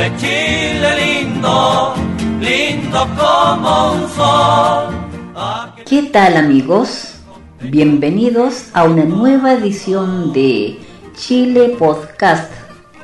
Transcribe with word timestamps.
Chile, 0.00 0.88
lindo, 0.96 1.94
lindo 2.40 3.06
como 3.18 3.92
un 3.92 4.08
sol. 4.08 4.94
¿Qué 5.84 6.04
tal 6.04 6.38
amigos? 6.38 7.16
Bienvenidos 7.60 8.70
a 8.72 8.84
una 8.84 9.04
nueva 9.04 9.52
edición 9.52 10.32
de 10.32 10.78
Chile 11.14 11.76
Podcast, 11.78 12.50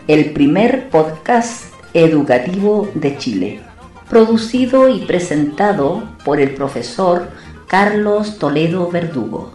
el 0.09 0.33
primer 0.33 0.89
podcast 0.89 1.65
educativo 1.93 2.89
de 2.95 3.19
Chile, 3.19 3.61
producido 4.09 4.89
y 4.89 5.01
presentado 5.01 6.03
por 6.25 6.41
el 6.41 6.55
profesor 6.55 7.29
Carlos 7.67 8.39
Toledo 8.39 8.91
Verdugo. 8.91 9.53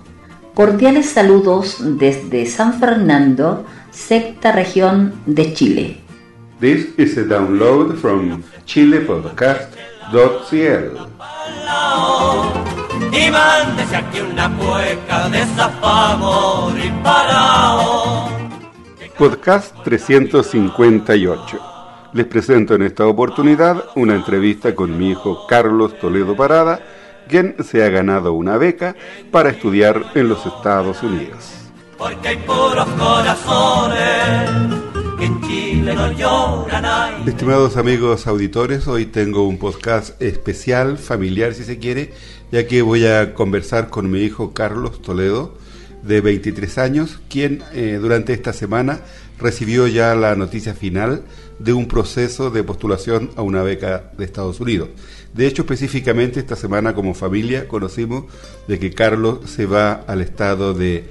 Cordiales 0.54 1.10
saludos 1.10 1.78
desde 1.80 2.46
San 2.46 2.80
Fernando, 2.80 3.66
sexta 3.90 4.52
región 4.52 5.16
de 5.26 5.56
Chile. 5.56 6.01
This 6.62 6.94
is 6.96 7.18
a 7.18 7.24
download 7.24 7.98
from 7.98 8.44
chilepodcast.cl. 8.68 10.96
Y 13.12 13.32
mándese 13.32 13.96
aquí 13.96 14.22
una 14.22 14.56
cueca 14.56 15.28
de 15.30 15.44
zafamor 15.56 16.78
y 16.78 16.92
parao. 17.02 18.30
Podcast 19.18 19.76
358. 19.84 21.60
Les 22.14 22.28
presento 22.28 22.76
en 22.76 22.84
esta 22.84 23.08
oportunidad 23.08 23.86
una 23.96 24.14
entrevista 24.14 24.76
con 24.76 24.96
mi 24.96 25.10
hijo 25.10 25.48
Carlos 25.48 25.98
Toledo 25.98 26.36
Parada, 26.36 26.80
quien 27.28 27.56
se 27.64 27.84
ha 27.84 27.90
ganado 27.90 28.34
una 28.34 28.58
beca 28.58 28.96
para 29.32 29.50
estudiar 29.50 30.12
en 30.14 30.30
los 30.30 30.46
Estados 30.46 31.02
Unidos. 31.02 31.54
Porque 31.98 32.28
hay 32.28 32.38
puros 32.38 32.88
corazones 33.00 34.91
en 35.22 35.40
Chile 35.42 35.94
no 35.94 36.12
lloran. 36.14 36.84
ay. 36.84 37.24
Estimados 37.28 37.78
amigos 37.78 38.26
auditores, 38.26 38.88
hoy 38.88 39.06
tengo 39.06 39.48
un 39.48 39.60
podcast 39.60 40.20
especial, 40.20 40.98
familiar 40.98 41.54
si 41.54 41.64
se 41.64 41.78
quiere, 41.78 42.12
ya 42.52 42.66
que 42.66 42.82
voy 42.82 43.06
a 43.06 43.36
conversar 43.36 43.90
con 43.90 44.10
mi 44.10 44.22
hijo 44.22 44.54
Carlos 44.54 45.02
Toledo, 45.02 45.56
de 46.02 46.22
23 46.22 46.78
años, 46.80 47.20
quien 47.30 47.62
eh, 47.74 48.00
durante 48.02 48.34
esta 48.34 48.52
semana 48.52 49.02
recibió 49.38 49.86
ya 49.86 50.16
la 50.16 50.36
noticia 50.36 50.74
final 50.74 51.22
de 51.60 51.74
un 51.74 51.88
proceso 51.88 52.50
de 52.50 52.64
postulación 52.64 53.30
a 53.36 53.44
una 53.44 53.62
beca 53.62 54.12
de 54.18 54.26
Estados 54.26 54.60
Unidos. 54.60 54.90
De 55.36 55.46
hecho, 55.46 55.62
específicamente 55.62 56.40
esta 56.40 56.56
semana 56.56 56.96
como 56.96 57.14
familia 57.14 57.68
conocimos 57.68 58.26
de 58.68 58.80
que 58.80 58.92
Carlos 58.92 59.42
se 59.46 59.68
va 59.68 59.94
al 59.94 60.22
estado 60.22 60.74
de 60.74 61.08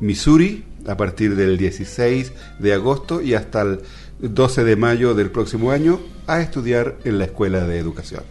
Missouri 0.00 0.64
a 0.86 0.96
partir 0.96 1.36
del 1.36 1.56
16 1.58 2.32
de 2.58 2.72
agosto 2.74 3.20
y 3.22 3.34
hasta 3.34 3.62
el 3.62 3.80
12 4.20 4.64
de 4.64 4.76
mayo 4.76 5.14
del 5.14 5.30
próximo 5.30 5.70
año 5.70 6.00
a 6.26 6.40
estudiar 6.40 6.96
en 7.04 7.18
la 7.18 7.24
Escuela 7.24 7.66
de 7.66 7.78
Educación. 7.78 8.22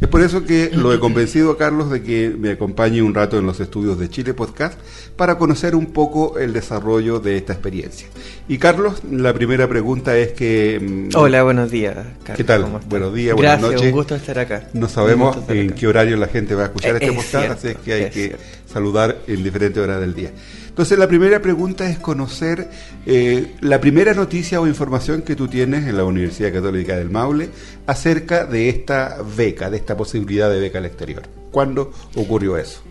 Es 0.00 0.08
por 0.08 0.22
eso 0.22 0.44
que 0.44 0.70
lo 0.72 0.94
he 0.94 1.00
convencido 1.00 1.50
a 1.50 1.58
Carlos 1.58 1.90
de 1.90 2.02
que 2.02 2.34
me 2.38 2.50
acompañe 2.52 3.02
un 3.02 3.12
rato 3.14 3.38
en 3.38 3.44
los 3.46 3.60
estudios 3.60 3.98
de 3.98 4.08
Chile 4.08 4.32
Podcast 4.32 4.78
para 5.16 5.36
conocer 5.36 5.74
un 5.74 5.86
poco 5.92 6.38
el 6.38 6.52
desarrollo 6.54 7.20
de 7.20 7.36
esta 7.36 7.52
experiencia. 7.52 8.06
Y 8.48 8.56
Carlos, 8.58 9.02
la 9.10 9.34
primera 9.34 9.68
pregunta 9.68 10.16
es 10.16 10.32
que... 10.32 11.08
mm, 11.12 11.16
Hola, 11.16 11.42
buenos 11.42 11.70
días. 11.70 11.96
Carlos, 12.22 12.36
¿Qué 12.36 12.44
tal? 12.44 12.80
Buenos 12.88 13.14
días, 13.14 13.34
buenas 13.36 13.60
noches. 13.60 13.82
un 13.82 13.90
gusto 13.90 14.14
estar 14.14 14.38
acá. 14.38 14.68
No 14.72 14.88
sabemos 14.88 15.36
en 15.48 15.66
acá. 15.70 15.74
qué 15.74 15.86
horario 15.86 16.16
la 16.16 16.28
gente 16.28 16.54
va 16.54 16.62
a 16.62 16.66
escuchar 16.66 16.96
Es 16.96 17.02
este 17.02 17.12
podcast, 17.12 17.30
cierto, 17.30 17.52
así 17.54 17.68
es 17.68 17.76
que 17.78 17.92
hay 17.92 18.02
es 18.04 18.10
que 18.10 18.24
cierto. 18.28 18.44
saludar 18.72 19.18
en 19.26 19.42
diferentes 19.44 19.82
horas 19.82 20.00
del 20.00 20.14
día. 20.14 20.30
Entonces, 20.70 20.98
la 20.98 21.08
primera 21.08 21.42
pregunta 21.42 21.90
es 21.90 21.98
conocer 21.98 22.70
eh, 23.04 23.54
la 23.60 23.80
primera 23.80 24.14
noticia 24.14 24.60
o 24.60 24.68
información 24.68 25.22
que 25.22 25.34
tú 25.34 25.48
tienes 25.48 25.86
en 25.86 25.96
la 25.96 26.04
Universidad 26.04 26.52
Católica 26.52 26.96
del 26.96 27.10
Maule 27.10 27.50
acerca 27.86 28.46
de 28.46 28.68
esta 28.68 29.18
beca, 29.36 29.68
de 29.68 29.76
esta 29.76 29.96
posibilidad 29.96 30.48
de 30.48 30.60
beca 30.60 30.78
al 30.78 30.86
exterior. 30.86 31.24
¿Cuándo 31.50 31.92
ocurrió 32.14 32.56
eso? 32.56 32.82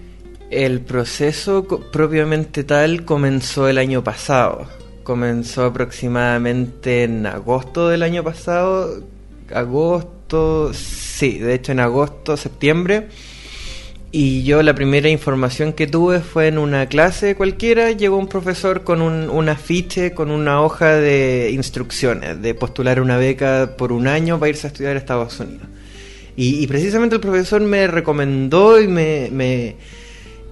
El 0.51 0.81
proceso 0.81 1.65
propiamente 1.91 2.63
tal 2.65 3.05
comenzó 3.05 3.69
el 3.69 3.77
año 3.77 4.03
pasado. 4.03 4.67
Comenzó 5.03 5.63
aproximadamente 5.63 7.03
en 7.03 7.25
agosto 7.25 7.87
del 7.87 8.03
año 8.03 8.23
pasado. 8.25 9.03
Agosto, 9.53 10.73
sí, 10.73 11.39
de 11.39 11.53
hecho 11.53 11.71
en 11.71 11.79
agosto, 11.79 12.35
septiembre. 12.35 13.07
Y 14.11 14.43
yo 14.43 14.63
la 14.63 14.73
primera 14.73 15.07
información 15.07 15.71
que 15.73 15.85
tuve 15.85 16.19
fue 16.21 16.47
en 16.47 16.57
una 16.57 16.87
clase 16.87 17.35
cualquiera, 17.35 17.91
llegó 17.91 18.17
un 18.17 18.27
profesor 18.27 18.83
con 18.83 19.03
un, 19.03 19.29
un 19.29 19.49
afiche, 19.49 20.13
con 20.15 20.31
una 20.31 20.61
hoja 20.63 20.95
de 20.95 21.51
instrucciones, 21.53 22.41
de 22.41 22.55
postular 22.55 22.99
una 23.01 23.17
beca 23.17 23.75
por 23.77 23.91
un 23.91 24.07
año 24.07 24.39
para 24.39 24.49
irse 24.49 24.65
a 24.65 24.69
estudiar 24.69 24.95
a 24.95 24.99
Estados 24.99 25.39
Unidos. 25.39 25.67
Y, 26.35 26.63
y 26.63 26.65
precisamente 26.65 27.15
el 27.15 27.21
profesor 27.21 27.61
me 27.61 27.85
recomendó 27.85 28.81
y 28.81 28.87
me, 28.87 29.29
me, 29.31 29.75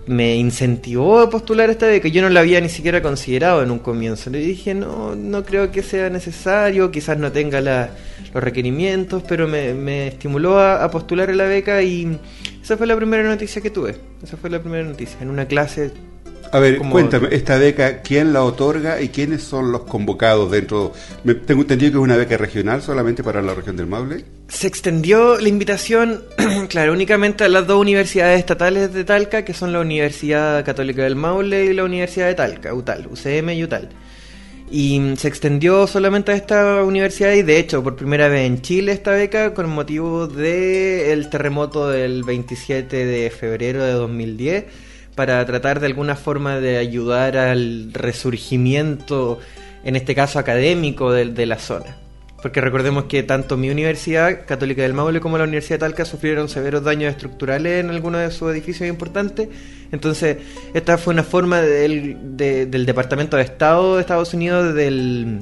me 0.05 0.35
incentivó 0.35 1.19
a 1.19 1.29
postular 1.31 1.71
esta 1.71 1.87
beca. 1.87 2.09
Yo 2.09 2.21
no 2.21 2.29
la 2.29 2.41
había 2.41 2.61
ni 2.61 2.69
siquiera 2.69 3.01
considerado 3.01 3.63
en 3.63 3.71
un 3.71 3.79
comienzo. 3.79 4.29
Le 4.29 4.37
dije, 4.37 4.75
no, 4.75 5.15
no 5.15 5.43
creo 5.43 5.71
que 5.71 5.81
sea 5.81 6.11
necesario, 6.11 6.91
quizás 6.91 7.17
no 7.17 7.31
tenga 7.31 7.59
la- 7.61 7.89
los 8.35 8.43
requerimientos, 8.43 9.23
pero 9.27 9.47
me, 9.47 9.73
me 9.73 10.07
estimuló 10.09 10.59
a, 10.59 10.83
a 10.83 10.91
postular 10.91 11.31
a 11.31 11.33
la 11.33 11.45
beca 11.45 11.81
y 11.81 12.19
esa 12.67 12.75
fue 12.75 12.85
la 12.85 12.97
primera 12.97 13.23
noticia 13.23 13.61
que 13.61 13.69
tuve. 13.69 13.95
Esa 14.21 14.35
fue 14.35 14.49
la 14.49 14.59
primera 14.59 14.83
noticia, 14.83 15.17
en 15.21 15.29
una 15.29 15.45
clase. 15.45 15.89
A 16.51 16.59
ver, 16.59 16.79
cuéntame, 16.79 17.29
esta 17.31 17.57
beca, 17.57 18.01
¿quién 18.01 18.33
la 18.33 18.43
otorga 18.43 19.01
y 19.01 19.07
quiénes 19.07 19.41
son 19.41 19.71
los 19.71 19.83
convocados 19.83 20.51
dentro? 20.51 20.91
Me, 21.23 21.35
tengo 21.35 21.61
entendido 21.61 21.93
que 21.93 21.97
es 21.99 22.03
una 22.03 22.17
beca 22.17 22.35
regional 22.35 22.81
solamente 22.81 23.23
para 23.23 23.41
la 23.41 23.53
región 23.53 23.77
del 23.77 23.87
Maule. 23.87 24.25
Se 24.49 24.67
extendió 24.67 25.39
la 25.39 25.47
invitación, 25.47 26.25
claro, 26.67 26.91
únicamente 26.91 27.45
a 27.45 27.47
las 27.47 27.65
dos 27.65 27.79
universidades 27.79 28.37
estatales 28.37 28.93
de 28.93 29.05
Talca, 29.05 29.45
que 29.45 29.53
son 29.53 29.71
la 29.71 29.79
Universidad 29.79 30.65
Católica 30.65 31.03
del 31.03 31.15
Maule 31.15 31.67
y 31.67 31.73
la 31.73 31.85
Universidad 31.85 32.27
de 32.27 32.35
Talca, 32.35 32.73
UTAL, 32.73 33.07
UCM 33.09 33.51
y 33.51 33.63
UTAL. 33.63 33.91
Y 34.69 35.13
se 35.15 35.29
extendió 35.29 35.87
solamente 35.87 36.33
a 36.33 36.35
esta 36.35 36.83
universidad 36.83 37.31
y 37.33 37.41
de 37.41 37.57
hecho 37.57 37.81
por 37.81 37.95
primera 37.95 38.27
vez 38.27 38.45
en 38.45 38.61
Chile 38.61 38.91
esta 38.91 39.11
beca 39.11 39.53
con 39.53 39.69
motivo 39.69 40.27
del 40.27 41.29
terremoto 41.29 41.87
del 41.87 42.23
27 42.23 43.05
de 43.05 43.29
febrero 43.29 43.83
de 43.83 43.93
2010 43.93 44.65
para 45.15 45.45
tratar 45.45 45.79
de 45.79 45.87
alguna 45.87 46.15
forma 46.15 46.59
de 46.59 46.77
ayudar 46.77 47.37
al 47.37 47.91
resurgimiento, 47.93 49.39
en 49.83 49.95
este 49.95 50.13
caso 50.13 50.37
académico, 50.37 51.11
de, 51.11 51.25
de 51.25 51.45
la 51.45 51.57
zona. 51.57 52.06
Porque 52.41 52.61
recordemos 52.61 53.05
que 53.05 53.23
tanto 53.23 53.57
mi 53.57 53.69
universidad, 53.69 54.45
Católica 54.45 54.83
del 54.83 54.93
Maule, 54.93 55.19
como 55.19 55.37
la 55.39 55.43
Universidad 55.45 55.77
de 55.77 55.79
Talca 55.79 56.05
sufrieron 56.05 56.47
severos 56.49 56.83
daños 56.83 57.11
estructurales 57.11 57.83
en 57.83 57.89
algunos 57.89 58.21
de 58.21 58.29
sus 58.31 58.51
edificios 58.51 58.87
importantes. 58.87 59.49
Entonces, 59.91 60.37
esta 60.73 60.97
fue 60.99 61.13
una 61.15 61.23
forma 61.23 61.61
del, 61.61 62.37
de- 62.37 62.67
del 62.67 62.85
Departamento 62.85 63.37
de 63.37 63.43
Estado 63.43 63.95
de 63.95 64.01
Estados 64.01 64.33
Unidos, 64.35 64.75
del, 64.75 65.41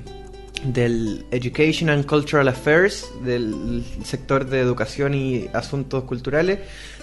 del 0.64 1.26
Education 1.32 1.90
and 1.90 2.06
Cultural 2.06 2.48
Affairs, 2.48 3.06
del 3.26 3.84
sector 4.06 4.46
de 4.48 4.62
educación 4.62 5.14
y 5.16 5.50
asuntos 5.54 6.06
culturales, 6.06 6.60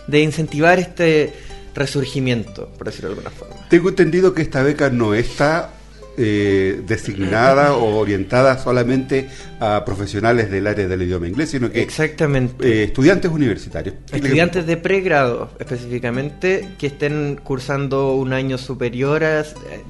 de 0.07 0.21
incentivar 0.21 0.79
este 0.79 1.35
resurgimiento, 1.75 2.69
por 2.79 2.87
decirlo 2.87 3.11
de 3.11 3.15
alguna 3.17 3.31
forma. 3.31 3.57
Tengo 3.69 3.89
entendido 3.91 4.33
que 4.35 4.43
esta 4.43 4.63
beca 4.63 4.89
no 4.91 5.15
está 5.15 5.71
eh, 6.17 6.83
designada 6.87 7.75
o 7.75 7.97
orientada 7.97 8.59
solamente 8.59 9.29
a 9.61 9.85
profesionales 9.85 10.51
del 10.51 10.67
área 10.67 10.87
del 10.89 11.03
idioma 11.03 11.29
inglés, 11.29 11.51
sino 11.51 11.71
que 11.71 11.81
Exactamente. 11.83 12.67
eh, 12.67 12.85
estudiantes 12.85 13.31
universitarios. 13.31 13.95
Estudiantes 14.13 14.67
de 14.67 14.77
pregrado, 14.77 15.51
específicamente, 15.59 16.69
que 16.79 16.89
estén 16.89 17.41
cursando 17.43 18.15
un 18.15 18.33
año 18.33 18.59
superior 18.59 19.25
a- 19.25 19.45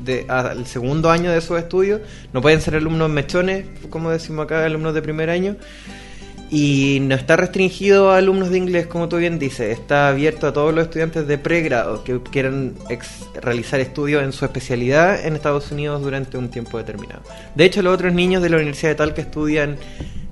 de- 0.04 0.24
al 0.28 0.66
segundo 0.66 1.10
año 1.10 1.30
de 1.32 1.40
sus 1.40 1.58
estudios. 1.58 2.00
No 2.32 2.40
pueden 2.40 2.60
ser 2.60 2.76
alumnos 2.76 3.10
mechones, 3.10 3.64
como 3.90 4.10
decimos 4.10 4.44
acá, 4.44 4.64
alumnos 4.64 4.94
de 4.94 5.02
primer 5.02 5.30
año. 5.30 5.56
Y 6.54 6.98
no 7.00 7.14
está 7.14 7.36
restringido 7.36 8.10
a 8.10 8.18
alumnos 8.18 8.50
de 8.50 8.58
inglés, 8.58 8.86
como 8.86 9.08
tú 9.08 9.16
bien 9.16 9.38
dices. 9.38 9.70
Está 9.78 10.08
abierto 10.08 10.46
a 10.46 10.52
todos 10.52 10.74
los 10.74 10.84
estudiantes 10.84 11.26
de 11.26 11.38
pregrado 11.38 12.04
que 12.04 12.20
quieran 12.30 12.74
ex- 12.90 13.24
realizar 13.40 13.80
estudios 13.80 14.22
en 14.22 14.32
su 14.32 14.44
especialidad 14.44 15.24
en 15.24 15.34
Estados 15.34 15.72
Unidos 15.72 16.02
durante 16.02 16.36
un 16.36 16.50
tiempo 16.50 16.76
determinado. 16.76 17.22
De 17.54 17.64
hecho, 17.64 17.80
los 17.80 17.94
otros 17.94 18.12
niños 18.12 18.42
de 18.42 18.50
la 18.50 18.56
Universidad 18.56 18.90
de 18.90 18.96
Talca 18.96 19.22
estudian 19.22 19.78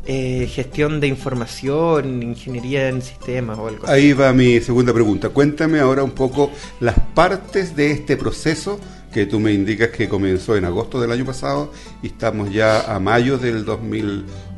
eh, 0.05 0.47
gestión 0.53 1.01
de 1.01 1.07
información, 1.07 2.23
ingeniería 2.23 2.91
en 2.91 3.01
sistemas 3.01 3.59
o 3.59 3.69
algo 3.69 3.85
así. 3.87 3.93
Ahí 3.95 4.13
va 4.13 4.31
mi 4.35 4.61
segunda 4.61 4.93
pregunta. 4.93 5.31
Cuéntame 5.31 5.79
ahora 5.81 6.03
un 6.05 6.11
poco 6.11 6.51
las 6.81 6.97
partes 7.15 7.75
de 7.75 7.93
este 7.93 8.19
proceso 8.19 8.79
que 9.11 9.25
tú 9.25 9.41
me 9.41 9.53
indicas 9.53 9.89
que 9.89 10.07
comenzó 10.07 10.55
en 10.55 10.67
agosto 10.67 11.01
del 11.01 11.13
año 11.13 11.25
pasado 11.25 11.73
y 12.03 12.09
estamos 12.09 12.53
ya 12.53 12.95
a 12.95 13.01
mayo 13.01 13.39
del 13.39 13.65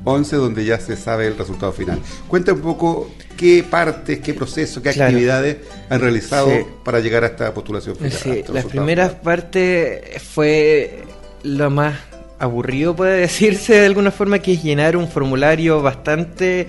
2011 0.05 0.37
donde 0.37 0.65
ya 0.65 0.79
se 0.79 0.97
sabe 0.97 1.27
el 1.27 1.37
resultado 1.39 1.73
final. 1.73 1.99
Cuenta 2.29 2.53
un 2.53 2.61
poco 2.61 3.11
qué 3.37 3.65
partes, 3.69 4.21
qué 4.21 4.35
procesos, 4.35 4.83
qué 4.83 4.91
Claro. 4.93 5.11
actividades 5.11 5.57
han 5.89 6.01
realizado 6.01 6.49
Sí. 6.51 6.65
para 6.85 7.01
llegar 7.01 7.25
a 7.25 7.29
esta 7.29 7.53
postulación 7.55 7.97
final. 7.97 8.13
Sí, 8.13 8.45
las 8.53 8.65
primeras 8.67 9.13
partes 9.15 10.23
fue 10.23 11.05
lo 11.43 11.71
más 11.71 11.95
aburrido, 12.39 12.95
puede 12.97 13.21
decirse 13.21 13.75
de 13.75 13.87
alguna 13.87 14.11
forma, 14.11 14.41
que 14.41 14.55
es 14.55 14.63
llenar 14.63 14.97
un 14.97 15.09
formulario 15.09 15.81
bastante 15.83 16.69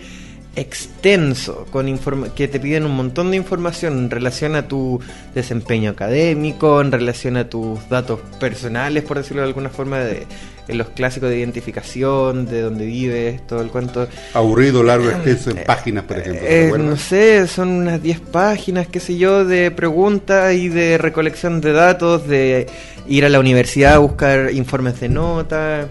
extenso 0.55 1.65
con 1.71 1.97
que 2.35 2.47
te 2.47 2.59
piden 2.59 2.85
un 2.85 2.95
montón 2.95 3.31
de 3.31 3.37
información 3.37 3.97
en 3.97 4.09
relación 4.09 4.55
a 4.55 4.67
tu 4.67 4.99
desempeño 5.33 5.91
académico, 5.91 6.79
en 6.81 6.91
relación 6.91 7.37
a 7.37 7.49
tus 7.49 7.87
datos 7.89 8.19
personales, 8.39 9.03
por 9.03 9.17
decirlo 9.17 9.41
de 9.41 9.47
alguna 9.47 9.69
forma, 9.69 9.99
de 9.99 10.27
en 10.67 10.77
los 10.77 10.89
clásicos 10.89 11.29
de 11.29 11.39
identificación, 11.39 12.45
de 12.45 12.61
dónde 12.61 12.85
vives, 12.85 13.45
todo 13.47 13.61
el 13.61 13.69
cuento. 13.69 14.07
Aburrido, 14.33 14.83
largo, 14.83 15.09
extenso 15.09 15.51
en 15.51 15.63
páginas, 15.65 16.05
por 16.05 16.19
ejemplo. 16.19 16.45
Eh, 16.47 16.71
no 16.77 16.95
sé, 16.95 17.47
son 17.47 17.69
unas 17.69 18.01
10 18.01 18.19
páginas, 18.21 18.87
qué 18.87 18.99
sé 18.99 19.17
yo, 19.17 19.45
de 19.45 19.71
preguntas 19.71 20.53
y 20.53 20.69
de 20.69 20.97
recolección 20.97 21.59
de 21.61 21.73
datos, 21.73 22.27
de 22.27 22.67
ir 23.07 23.25
a 23.25 23.29
la 23.29 23.39
universidad 23.39 23.95
a 23.95 23.97
buscar 23.97 24.51
informes 24.53 24.99
de 24.99 25.09
nota, 25.09 25.87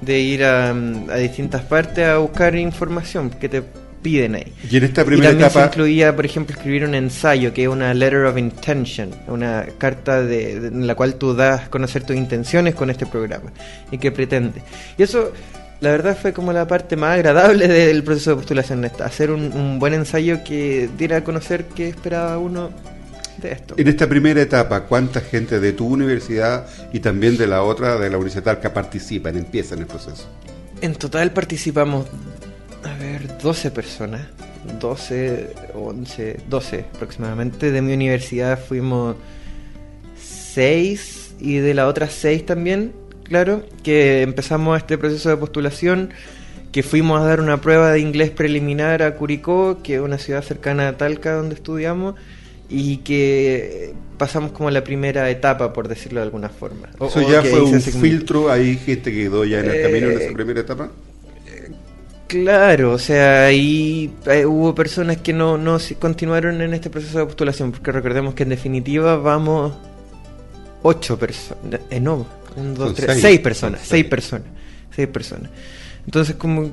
de 0.00 0.20
ir 0.20 0.44
a, 0.44 0.70
a 0.70 1.16
distintas 1.16 1.62
partes 1.62 2.06
a 2.06 2.18
buscar 2.18 2.54
información 2.54 3.30
que 3.30 3.48
te 3.48 3.62
piden 4.06 4.36
ahí. 4.36 4.52
Y 4.70 4.76
en 4.76 4.84
esta 4.84 5.04
primera 5.04 5.30
también 5.30 5.48
etapa. 5.48 5.62
Se 5.62 5.66
incluía, 5.66 6.14
por 6.14 6.24
ejemplo, 6.24 6.54
escribir 6.54 6.84
un 6.84 6.94
ensayo, 6.94 7.52
que 7.52 7.64
es 7.64 7.68
una 7.68 7.92
letter 7.92 8.26
of 8.26 8.38
intention, 8.38 9.10
una 9.26 9.66
carta 9.78 10.22
de, 10.22 10.52
en 10.52 10.86
la 10.86 10.94
cual 10.94 11.16
tú 11.16 11.34
das 11.34 11.62
a 11.62 11.70
conocer 11.70 12.04
tus 12.04 12.14
intenciones 12.14 12.76
con 12.76 12.88
este 12.88 13.04
programa 13.04 13.52
y 13.90 13.98
qué 13.98 14.12
pretende. 14.12 14.62
Y 14.96 15.02
eso, 15.02 15.32
la 15.80 15.90
verdad, 15.90 16.16
fue 16.16 16.32
como 16.32 16.52
la 16.52 16.68
parte 16.68 16.94
más 16.94 17.14
agradable 17.14 17.66
del 17.86 18.04
proceso 18.04 18.30
de 18.30 18.36
postulación, 18.36 18.84
hacer 18.84 19.32
un, 19.32 19.52
un 19.52 19.80
buen 19.80 19.92
ensayo 19.92 20.44
que 20.44 20.88
diera 20.96 21.16
a 21.16 21.24
conocer 21.24 21.64
qué 21.74 21.88
esperaba 21.88 22.38
uno 22.38 22.70
de 23.42 23.50
esto. 23.50 23.74
En 23.76 23.88
esta 23.88 24.08
primera 24.08 24.40
etapa, 24.40 24.84
¿cuánta 24.84 25.20
gente 25.20 25.58
de 25.58 25.72
tu 25.72 25.84
universidad 25.84 26.64
y 26.92 27.00
también 27.00 27.36
de 27.36 27.48
la 27.48 27.64
otra, 27.64 27.98
de 27.98 28.08
la 28.08 28.18
Universidad 28.18 28.44
Talca, 28.44 28.72
participan, 28.72 29.36
empiezan 29.36 29.80
el 29.80 29.86
proceso? 29.86 30.28
En 30.80 30.94
total 30.94 31.32
participamos 31.32 32.06
a 32.86 32.96
ver, 32.96 33.38
12 33.38 33.70
personas, 33.70 34.22
12, 34.80 35.54
11, 35.74 36.40
12 36.48 36.84
aproximadamente. 36.94 37.70
De 37.70 37.82
mi 37.82 37.92
universidad 37.92 38.58
fuimos 38.58 39.16
6 40.18 41.36
y 41.40 41.56
de 41.56 41.74
las 41.74 41.86
otras 41.86 42.12
6 42.12 42.46
también, 42.46 42.92
claro, 43.24 43.64
que 43.82 44.22
empezamos 44.22 44.78
este 44.78 44.98
proceso 44.98 45.28
de 45.28 45.36
postulación, 45.36 46.10
que 46.72 46.82
fuimos 46.82 47.20
a 47.20 47.24
dar 47.24 47.40
una 47.40 47.60
prueba 47.60 47.92
de 47.92 48.00
inglés 48.00 48.30
preliminar 48.30 49.02
a 49.02 49.16
Curicó, 49.16 49.82
que 49.82 49.96
es 49.96 50.00
una 50.00 50.18
ciudad 50.18 50.42
cercana 50.42 50.88
a 50.88 50.96
Talca 50.96 51.32
donde 51.34 51.54
estudiamos, 51.54 52.14
y 52.68 52.98
que 52.98 53.94
pasamos 54.18 54.52
como 54.52 54.70
la 54.70 54.82
primera 54.82 55.30
etapa, 55.30 55.72
por 55.72 55.88
decirlo 55.88 56.20
de 56.20 56.24
alguna 56.24 56.48
forma. 56.48 56.88
¿Eso 57.00 57.22
ya 57.22 57.42
fue 57.42 57.62
un 57.62 57.80
filtro? 57.80 58.50
¿Hay 58.50 58.76
gente 58.76 59.12
que 59.12 59.24
quedó 59.24 59.44
ya 59.44 59.60
en 59.60 59.70
el 59.70 59.82
camino 59.82 60.06
en 60.08 60.18
esa 60.18 60.30
eh, 60.30 60.32
primera 60.32 60.60
etapa? 60.60 60.90
Claro, 62.26 62.92
o 62.92 62.98
sea, 62.98 63.46
ahí 63.46 64.12
hubo 64.46 64.74
personas 64.74 65.18
que 65.18 65.32
no, 65.32 65.56
no 65.56 65.78
continuaron 65.98 66.60
en 66.60 66.74
este 66.74 66.90
proceso 66.90 67.18
de 67.20 67.26
postulación, 67.26 67.70
porque 67.70 67.92
recordemos 67.92 68.34
que 68.34 68.42
en 68.42 68.48
definitiva 68.48 69.16
vamos 69.16 69.74
ocho 70.82 71.16
personas, 71.18 71.80
eh, 71.88 72.00
no, 72.00 72.26
un, 72.56 72.74
dos, 72.74 72.94
tres, 72.94 73.20
seis, 73.20 73.38
personas, 73.38 73.80
seis 73.84 74.04
personas, 74.06 74.48
seis 74.94 75.06
personas. 75.08 75.50
Entonces 76.04 76.34
como 76.34 76.70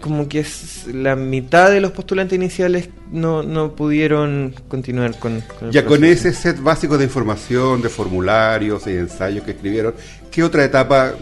como 0.00 0.28
que 0.28 0.40
es 0.40 0.86
la 0.92 1.16
mitad 1.16 1.70
de 1.70 1.80
los 1.80 1.92
postulantes 1.92 2.36
iniciales 2.36 2.88
no, 3.10 3.42
no 3.42 3.74
pudieron 3.74 4.54
continuar 4.68 5.18
con, 5.18 5.40
con 5.58 5.70
Ya 5.70 5.84
con 5.84 6.04
ese 6.04 6.32
set 6.32 6.60
básico 6.60 6.98
de 6.98 7.04
información, 7.04 7.80
de 7.80 7.88
formularios 7.88 8.86
y 8.86 8.90
ensayos 8.90 9.44
que 9.44 9.52
escribieron, 9.52 9.94
¿qué 10.30 10.42
otra 10.42 10.64
etapa 10.64 11.14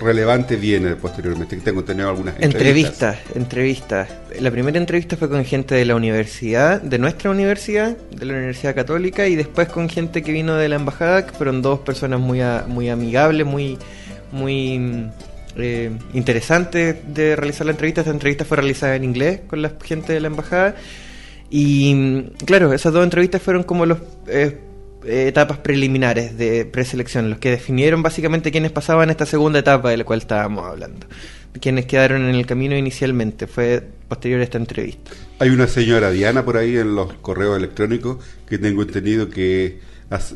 relevante 0.00 0.56
viene 0.56 0.94
posteriormente? 0.94 1.56
Tengo 1.56 1.84
tenido 1.84 2.08
algunas 2.08 2.34
entrevistas. 2.40 3.18
Entrevistas, 3.34 4.08
La 4.40 4.50
primera 4.50 4.78
entrevista 4.78 5.16
fue 5.16 5.28
con 5.28 5.44
gente 5.44 5.74
de 5.74 5.84
la 5.84 5.94
universidad, 5.94 6.80
de 6.80 6.98
nuestra 6.98 7.30
universidad, 7.30 7.96
de 7.96 8.26
la 8.26 8.34
Universidad 8.34 8.74
Católica, 8.74 9.26
y 9.26 9.36
después 9.36 9.68
con 9.68 9.88
gente 9.88 10.22
que 10.22 10.32
vino 10.32 10.54
de 10.54 10.68
la 10.68 10.76
embajada, 10.76 11.26
que 11.26 11.32
fueron 11.32 11.62
dos 11.62 11.80
personas 11.80 12.20
muy, 12.20 12.40
muy 12.68 12.88
amigables, 12.88 13.46
muy... 13.46 13.78
muy 14.32 15.10
eh, 15.56 15.90
interesante 16.14 17.02
de 17.06 17.36
realizar 17.36 17.66
la 17.66 17.72
entrevista. 17.72 18.00
Esta 18.02 18.12
entrevista 18.12 18.44
fue 18.44 18.56
realizada 18.58 18.96
en 18.96 19.04
inglés 19.04 19.40
con 19.46 19.62
la 19.62 19.72
gente 19.82 20.12
de 20.12 20.20
la 20.20 20.28
embajada. 20.28 20.76
Y 21.50 22.22
claro, 22.44 22.72
esas 22.72 22.92
dos 22.92 23.02
entrevistas 23.02 23.42
fueron 23.42 23.64
como 23.64 23.84
los 23.84 23.98
eh, 24.28 24.60
etapas 25.04 25.58
preliminares 25.58 26.36
de 26.36 26.64
preselección, 26.64 27.30
los 27.30 27.38
que 27.38 27.50
definieron 27.50 28.02
básicamente 28.02 28.50
quiénes 28.50 28.70
pasaban 28.70 29.10
esta 29.10 29.26
segunda 29.26 29.58
etapa 29.58 29.90
de 29.90 29.96
la 29.96 30.04
cual 30.04 30.20
estábamos 30.20 30.66
hablando. 30.66 31.06
Quienes 31.60 31.86
quedaron 31.86 32.22
en 32.28 32.36
el 32.36 32.46
camino 32.46 32.76
inicialmente, 32.76 33.48
fue 33.48 33.82
posterior 34.08 34.40
a 34.40 34.44
esta 34.44 34.58
entrevista. 34.58 35.10
Hay 35.40 35.50
una 35.50 35.66
señora 35.66 36.10
Diana 36.10 36.44
por 36.44 36.56
ahí 36.56 36.76
en 36.76 36.94
los 36.94 37.12
correos 37.14 37.56
electrónicos 37.56 38.18
que 38.48 38.58
tengo 38.58 38.82
entendido 38.82 39.28
que 39.28 39.80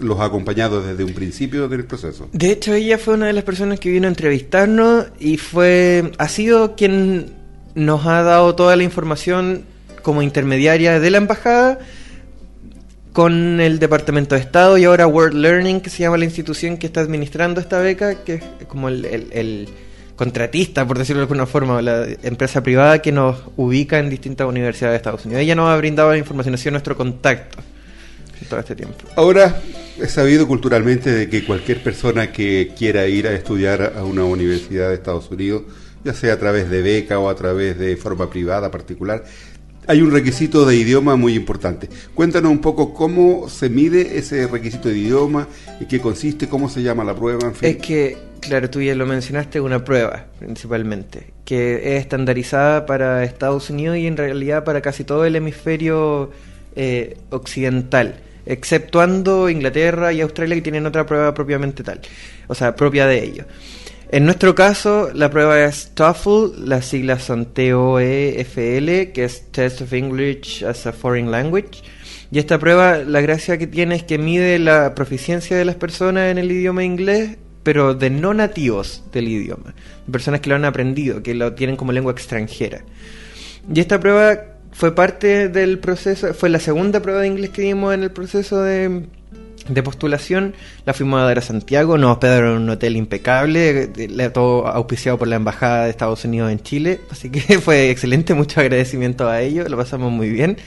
los 0.00 0.20
ha 0.20 0.26
acompañado 0.26 0.82
desde 0.82 1.02
un 1.02 1.12
principio 1.12 1.68
del 1.68 1.84
proceso. 1.84 2.28
De 2.32 2.50
hecho, 2.50 2.72
ella 2.74 2.96
fue 2.96 3.14
una 3.14 3.26
de 3.26 3.32
las 3.32 3.44
personas 3.44 3.80
que 3.80 3.90
vino 3.90 4.06
a 4.06 4.10
entrevistarnos 4.10 5.06
y 5.18 5.36
fue 5.36 6.12
ha 6.18 6.28
sido 6.28 6.76
quien 6.76 7.32
nos 7.74 8.06
ha 8.06 8.22
dado 8.22 8.54
toda 8.54 8.76
la 8.76 8.84
información 8.84 9.64
como 10.02 10.22
intermediaria 10.22 11.00
de 11.00 11.10
la 11.10 11.18
embajada 11.18 11.80
con 13.12 13.60
el 13.60 13.78
Departamento 13.78 14.36
de 14.36 14.40
Estado 14.40 14.78
y 14.78 14.84
ahora 14.84 15.06
World 15.06 15.34
Learning, 15.34 15.80
que 15.80 15.90
se 15.90 16.02
llama 16.02 16.18
la 16.18 16.24
institución 16.24 16.76
que 16.76 16.86
está 16.86 17.00
administrando 17.00 17.60
esta 17.60 17.78
beca, 17.80 18.22
que 18.24 18.34
es 18.34 18.66
como 18.68 18.88
el, 18.88 19.04
el 19.04 19.68
contratista, 20.14 20.86
por 20.86 20.98
decirlo 20.98 21.20
de 21.20 21.24
alguna 21.24 21.46
forma, 21.46 21.82
la 21.82 22.06
empresa 22.22 22.62
privada 22.62 23.00
que 23.02 23.12
nos 23.12 23.36
ubica 23.56 23.98
en 23.98 24.10
distintas 24.10 24.46
universidades 24.46 24.94
de 24.94 24.96
Estados 24.98 25.24
Unidos. 25.24 25.42
Ella 25.42 25.54
nos 25.56 25.68
ha 25.68 25.76
brindado 25.76 26.12
la 26.12 26.18
información, 26.18 26.54
ha 26.54 26.58
sido 26.58 26.72
nuestro 26.72 26.96
contacto 26.96 27.58
todo 28.48 28.60
este 28.60 28.74
tiempo. 28.74 28.96
Ahora, 29.16 29.60
he 30.00 30.06
sabido 30.08 30.46
culturalmente 30.46 31.10
de 31.10 31.28
que 31.28 31.44
cualquier 31.44 31.82
persona 31.82 32.32
que 32.32 32.72
quiera 32.76 33.06
ir 33.06 33.26
a 33.26 33.32
estudiar 33.32 33.94
a 33.96 34.04
una 34.04 34.24
universidad 34.24 34.88
de 34.88 34.94
Estados 34.94 35.30
Unidos, 35.30 35.62
ya 36.04 36.12
sea 36.12 36.34
a 36.34 36.38
través 36.38 36.70
de 36.70 36.82
beca 36.82 37.18
o 37.18 37.28
a 37.28 37.34
través 37.34 37.78
de 37.78 37.96
forma 37.96 38.28
privada 38.28 38.70
particular, 38.70 39.24
hay 39.86 40.00
un 40.00 40.10
requisito 40.10 40.64
de 40.64 40.76
idioma 40.76 41.16
muy 41.16 41.34
importante. 41.34 41.88
Cuéntanos 42.14 42.50
un 42.50 42.60
poco 42.60 42.94
cómo 42.94 43.48
se 43.48 43.68
mide 43.68 44.18
ese 44.18 44.46
requisito 44.46 44.88
de 44.88 44.98
idioma, 44.98 45.46
y 45.80 45.86
qué 45.86 46.00
consiste, 46.00 46.48
cómo 46.48 46.68
se 46.68 46.82
llama 46.82 47.04
la 47.04 47.14
prueba, 47.14 47.48
en 47.48 47.54
fin. 47.54 47.68
Es 47.68 47.76
que, 47.78 48.16
claro, 48.40 48.70
tú 48.70 48.80
ya 48.80 48.94
lo 48.94 49.06
mencionaste, 49.06 49.60
una 49.60 49.84
prueba 49.84 50.26
principalmente, 50.38 51.32
que 51.44 51.96
es 51.96 52.02
estandarizada 52.02 52.86
para 52.86 53.24
Estados 53.24 53.70
Unidos 53.70 53.98
y 53.98 54.06
en 54.06 54.16
realidad 54.16 54.64
para 54.64 54.80
casi 54.80 55.04
todo 55.04 55.24
el 55.24 55.36
hemisferio 55.36 56.30
eh, 56.76 57.16
occidental 57.30 58.16
exceptuando 58.46 59.48
Inglaterra 59.48 60.12
y 60.12 60.20
Australia 60.20 60.56
que 60.56 60.62
tienen 60.62 60.86
otra 60.86 61.06
prueba 61.06 61.32
propiamente 61.34 61.82
tal, 61.82 62.00
o 62.46 62.54
sea, 62.54 62.76
propia 62.76 63.06
de 63.06 63.24
ellos. 63.24 63.46
En 64.10 64.26
nuestro 64.26 64.54
caso, 64.54 65.10
la 65.12 65.30
prueba 65.30 65.64
es 65.64 65.90
TOEFL, 65.94 66.68
las 66.68 66.86
siglas 66.86 67.24
son 67.24 67.46
T-O-E-F-L, 67.46 69.12
que 69.12 69.24
es 69.24 69.50
Test 69.50 69.80
of 69.80 69.92
English 69.92 70.62
as 70.62 70.86
a 70.86 70.92
Foreign 70.92 71.30
Language. 71.30 71.82
Y 72.30 72.38
esta 72.38 72.58
prueba, 72.58 72.98
la 72.98 73.20
gracia 73.20 73.58
que 73.58 73.66
tiene 73.66 73.96
es 73.96 74.04
que 74.04 74.18
mide 74.18 74.58
la 74.58 74.94
proficiencia 74.94 75.56
de 75.56 75.64
las 75.64 75.74
personas 75.74 76.30
en 76.30 76.38
el 76.38 76.52
idioma 76.52 76.84
inglés, 76.84 77.38
pero 77.64 77.94
de 77.94 78.10
no 78.10 78.34
nativos 78.34 79.02
del 79.10 79.26
idioma, 79.26 79.74
personas 80.10 80.40
que 80.40 80.50
lo 80.50 80.56
han 80.56 80.64
aprendido, 80.64 81.22
que 81.22 81.34
lo 81.34 81.54
tienen 81.54 81.76
como 81.76 81.90
lengua 81.90 82.12
extranjera. 82.12 82.82
Y 83.72 83.80
esta 83.80 83.98
prueba 83.98 84.53
fue 84.74 84.94
parte 84.94 85.48
del 85.48 85.78
proceso, 85.78 86.34
fue 86.34 86.48
la 86.48 86.58
segunda 86.58 87.00
prueba 87.00 87.20
de 87.20 87.28
inglés 87.28 87.50
que 87.50 87.62
dimos 87.62 87.94
en 87.94 88.02
el 88.02 88.10
proceso 88.10 88.60
de, 88.60 89.06
postulación. 89.84 90.54
La 90.84 90.92
fuimos 90.92 91.20
a 91.20 91.24
dar 91.24 91.38
a 91.38 91.42
Santiago, 91.42 91.96
nos 91.96 92.10
hospedaron 92.10 92.56
en 92.56 92.62
un 92.62 92.70
hotel 92.70 92.96
impecable, 92.96 93.86
todo 94.34 94.66
auspiciado 94.66 95.16
por 95.16 95.28
la 95.28 95.36
Embajada 95.36 95.84
de 95.84 95.90
Estados 95.90 96.24
Unidos 96.24 96.50
en 96.50 96.60
Chile, 96.60 97.00
así 97.10 97.30
que 97.30 97.40
fue 97.60 97.90
excelente, 97.90 98.34
mucho 98.34 98.60
agradecimiento 98.60 99.28
a 99.28 99.40
ellos, 99.40 99.70
lo 99.70 99.76
pasamos 99.76 100.10
muy 100.10 100.28
bien. 100.28 100.58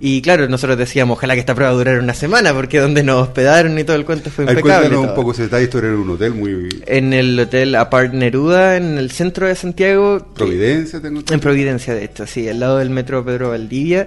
Y 0.00 0.22
claro, 0.22 0.48
nosotros 0.48 0.78
decíamos, 0.78 1.16
ojalá 1.16 1.34
que 1.34 1.40
esta 1.40 1.54
prueba 1.54 1.72
durara 1.72 1.98
una 2.00 2.14
semana, 2.14 2.52
porque 2.52 2.78
donde 2.78 3.02
nos 3.02 3.22
hospedaron 3.22 3.78
y 3.78 3.84
todo 3.84 3.96
el 3.96 4.04
cuento 4.04 4.30
fue 4.30 4.44
impecable. 4.44 4.88
Cuéntanos 4.88 5.08
un 5.08 5.14
poco 5.14 5.32
ese 5.32 5.42
detalle, 5.42 5.64
esto 5.64 5.78
era 5.78 5.88
en 5.88 5.94
un 5.94 6.10
hotel 6.10 6.34
muy... 6.34 6.68
En 6.86 7.12
el 7.12 7.38
hotel 7.38 7.74
Apart 7.74 8.12
Neruda, 8.12 8.76
en 8.76 8.98
el 8.98 9.10
centro 9.10 9.46
de 9.46 9.54
Santiago. 9.54 10.26
Providencia, 10.34 11.00
tengo 11.00 11.22
En 11.30 11.40
Providencia, 11.40 11.94
de 11.94 12.04
hecho, 12.04 12.26
sí, 12.26 12.48
al 12.48 12.60
lado 12.60 12.78
del 12.78 12.90
metro 12.90 13.24
Pedro 13.24 13.50
Valdivia 13.50 14.06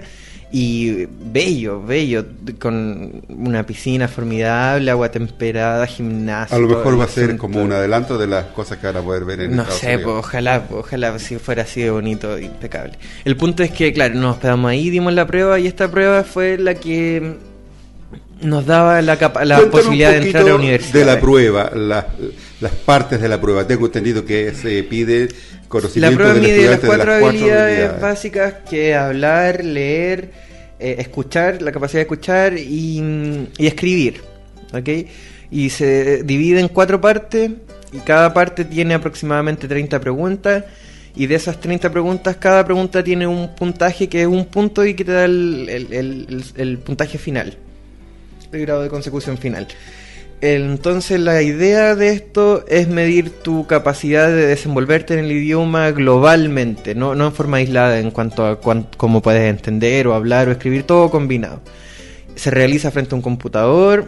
y 0.52 1.06
bello, 1.06 1.80
bello, 1.80 2.24
con 2.58 3.22
una 3.28 3.64
piscina 3.64 4.08
formidable, 4.08 4.90
agua 4.90 5.08
temperada, 5.10 5.86
gimnasio. 5.86 6.56
A 6.56 6.58
lo 6.58 6.66
mejor 6.66 6.98
va 6.98 7.04
a 7.04 7.08
ser 7.08 7.36
como 7.36 7.62
un 7.62 7.72
adelanto 7.72 8.18
de 8.18 8.26
las 8.26 8.46
cosas 8.46 8.78
que 8.78 8.86
van 8.88 8.96
a 8.96 9.02
poder 9.02 9.24
ver 9.24 9.42
en 9.42 9.54
No 9.54 9.64
sé, 9.70 9.98
pues, 9.98 10.16
ojalá, 10.16 10.64
pues, 10.64 10.84
ojalá 10.84 11.16
si 11.20 11.38
fuera 11.38 11.62
así 11.62 11.82
de 11.82 11.90
bonito, 11.90 12.36
impecable. 12.36 12.98
El 13.24 13.36
punto 13.36 13.62
es 13.62 13.70
que, 13.70 13.92
claro, 13.92 14.14
nos 14.14 14.36
hospedamos 14.36 14.70
ahí, 14.70 14.90
dimos 14.90 15.12
la 15.12 15.24
prueba 15.24 15.58
y 15.60 15.68
esta 15.68 15.88
prueba 15.88 16.24
fue 16.24 16.58
la 16.58 16.74
que 16.74 17.36
nos 18.42 18.66
daba 18.66 19.00
la, 19.02 19.16
la 19.44 19.60
posibilidad 19.70 20.10
de 20.10 20.16
entrar 20.16 20.42
a 20.42 20.46
la 20.46 20.54
universidad. 20.56 20.98
De 20.98 21.04
la 21.04 21.20
prueba, 21.20 21.70
la, 21.74 22.08
las 22.60 22.72
partes 22.72 23.20
de 23.20 23.28
la 23.28 23.40
prueba. 23.40 23.66
Tengo 23.66 23.86
entendido 23.86 24.24
que 24.24 24.52
se 24.54 24.82
pide 24.82 25.28
conocimiento 25.68 26.10
La 26.10 26.16
prueba 26.16 26.34
del 26.34 26.42
mide 26.42 26.56
las 26.66 26.74
estudiante 26.74 26.82
de 26.82 26.88
cuatro, 26.88 27.12
las 27.12 27.20
cuatro 27.20 27.28
habilidades, 27.38 27.62
habilidades. 27.78 28.00
básicas 28.02 28.54
que 28.68 28.94
hablar, 28.94 29.64
leer, 29.64 30.30
eh, 30.78 30.96
escuchar, 30.98 31.62
la 31.62 31.72
capacidad 31.72 31.98
de 31.98 32.02
escuchar 32.02 32.58
y, 32.58 33.46
y 33.58 33.66
escribir. 33.66 34.22
¿ok? 34.72 34.88
Y 35.50 35.70
se 35.70 36.22
divide 36.22 36.60
en 36.60 36.68
cuatro 36.68 37.00
partes 37.00 37.50
y 37.92 37.98
cada 37.98 38.32
parte 38.32 38.64
tiene 38.64 38.94
aproximadamente 38.94 39.66
30 39.66 40.00
preguntas. 40.00 40.64
Y 41.16 41.26
de 41.26 41.34
esas 41.34 41.60
30 41.60 41.90
preguntas, 41.90 42.36
cada 42.36 42.64
pregunta 42.64 43.02
tiene 43.02 43.26
un 43.26 43.52
puntaje 43.56 44.08
que 44.08 44.20
es 44.22 44.28
un 44.28 44.44
punto 44.46 44.84
y 44.86 44.94
que 44.94 45.04
te 45.04 45.10
da 45.10 45.24
el- 45.24 45.68
el- 45.68 45.92
el- 45.92 46.44
el 46.56 46.78
puntaje 46.78 47.18
final, 47.18 47.56
el 48.52 48.60
grado 48.60 48.82
de 48.82 48.88
consecución 48.88 49.36
final. 49.36 49.66
Entonces 50.42 51.20
la 51.20 51.42
idea 51.42 51.94
de 51.94 52.10
esto 52.10 52.64
es 52.66 52.88
medir 52.88 53.30
tu 53.30 53.66
capacidad 53.66 54.28
de 54.28 54.46
desenvolverte 54.46 55.14
en 55.14 55.20
el 55.26 55.32
idioma 55.32 55.90
globalmente, 55.90 56.94
no, 56.94 57.14
no 57.14 57.26
en 57.26 57.32
forma 57.34 57.58
aislada 57.58 57.98
en 57.98 58.10
cuanto 58.10 58.46
a 58.46 58.58
cómo 58.60 59.20
puedes 59.20 59.50
entender 59.50 60.06
o 60.06 60.14
hablar 60.14 60.48
o 60.48 60.52
escribir, 60.52 60.84
todo 60.84 61.10
combinado. 61.10 61.60
Se 62.36 62.50
realiza 62.50 62.90
frente 62.90 63.14
a 63.14 63.16
un 63.16 63.22
computador, 63.22 64.06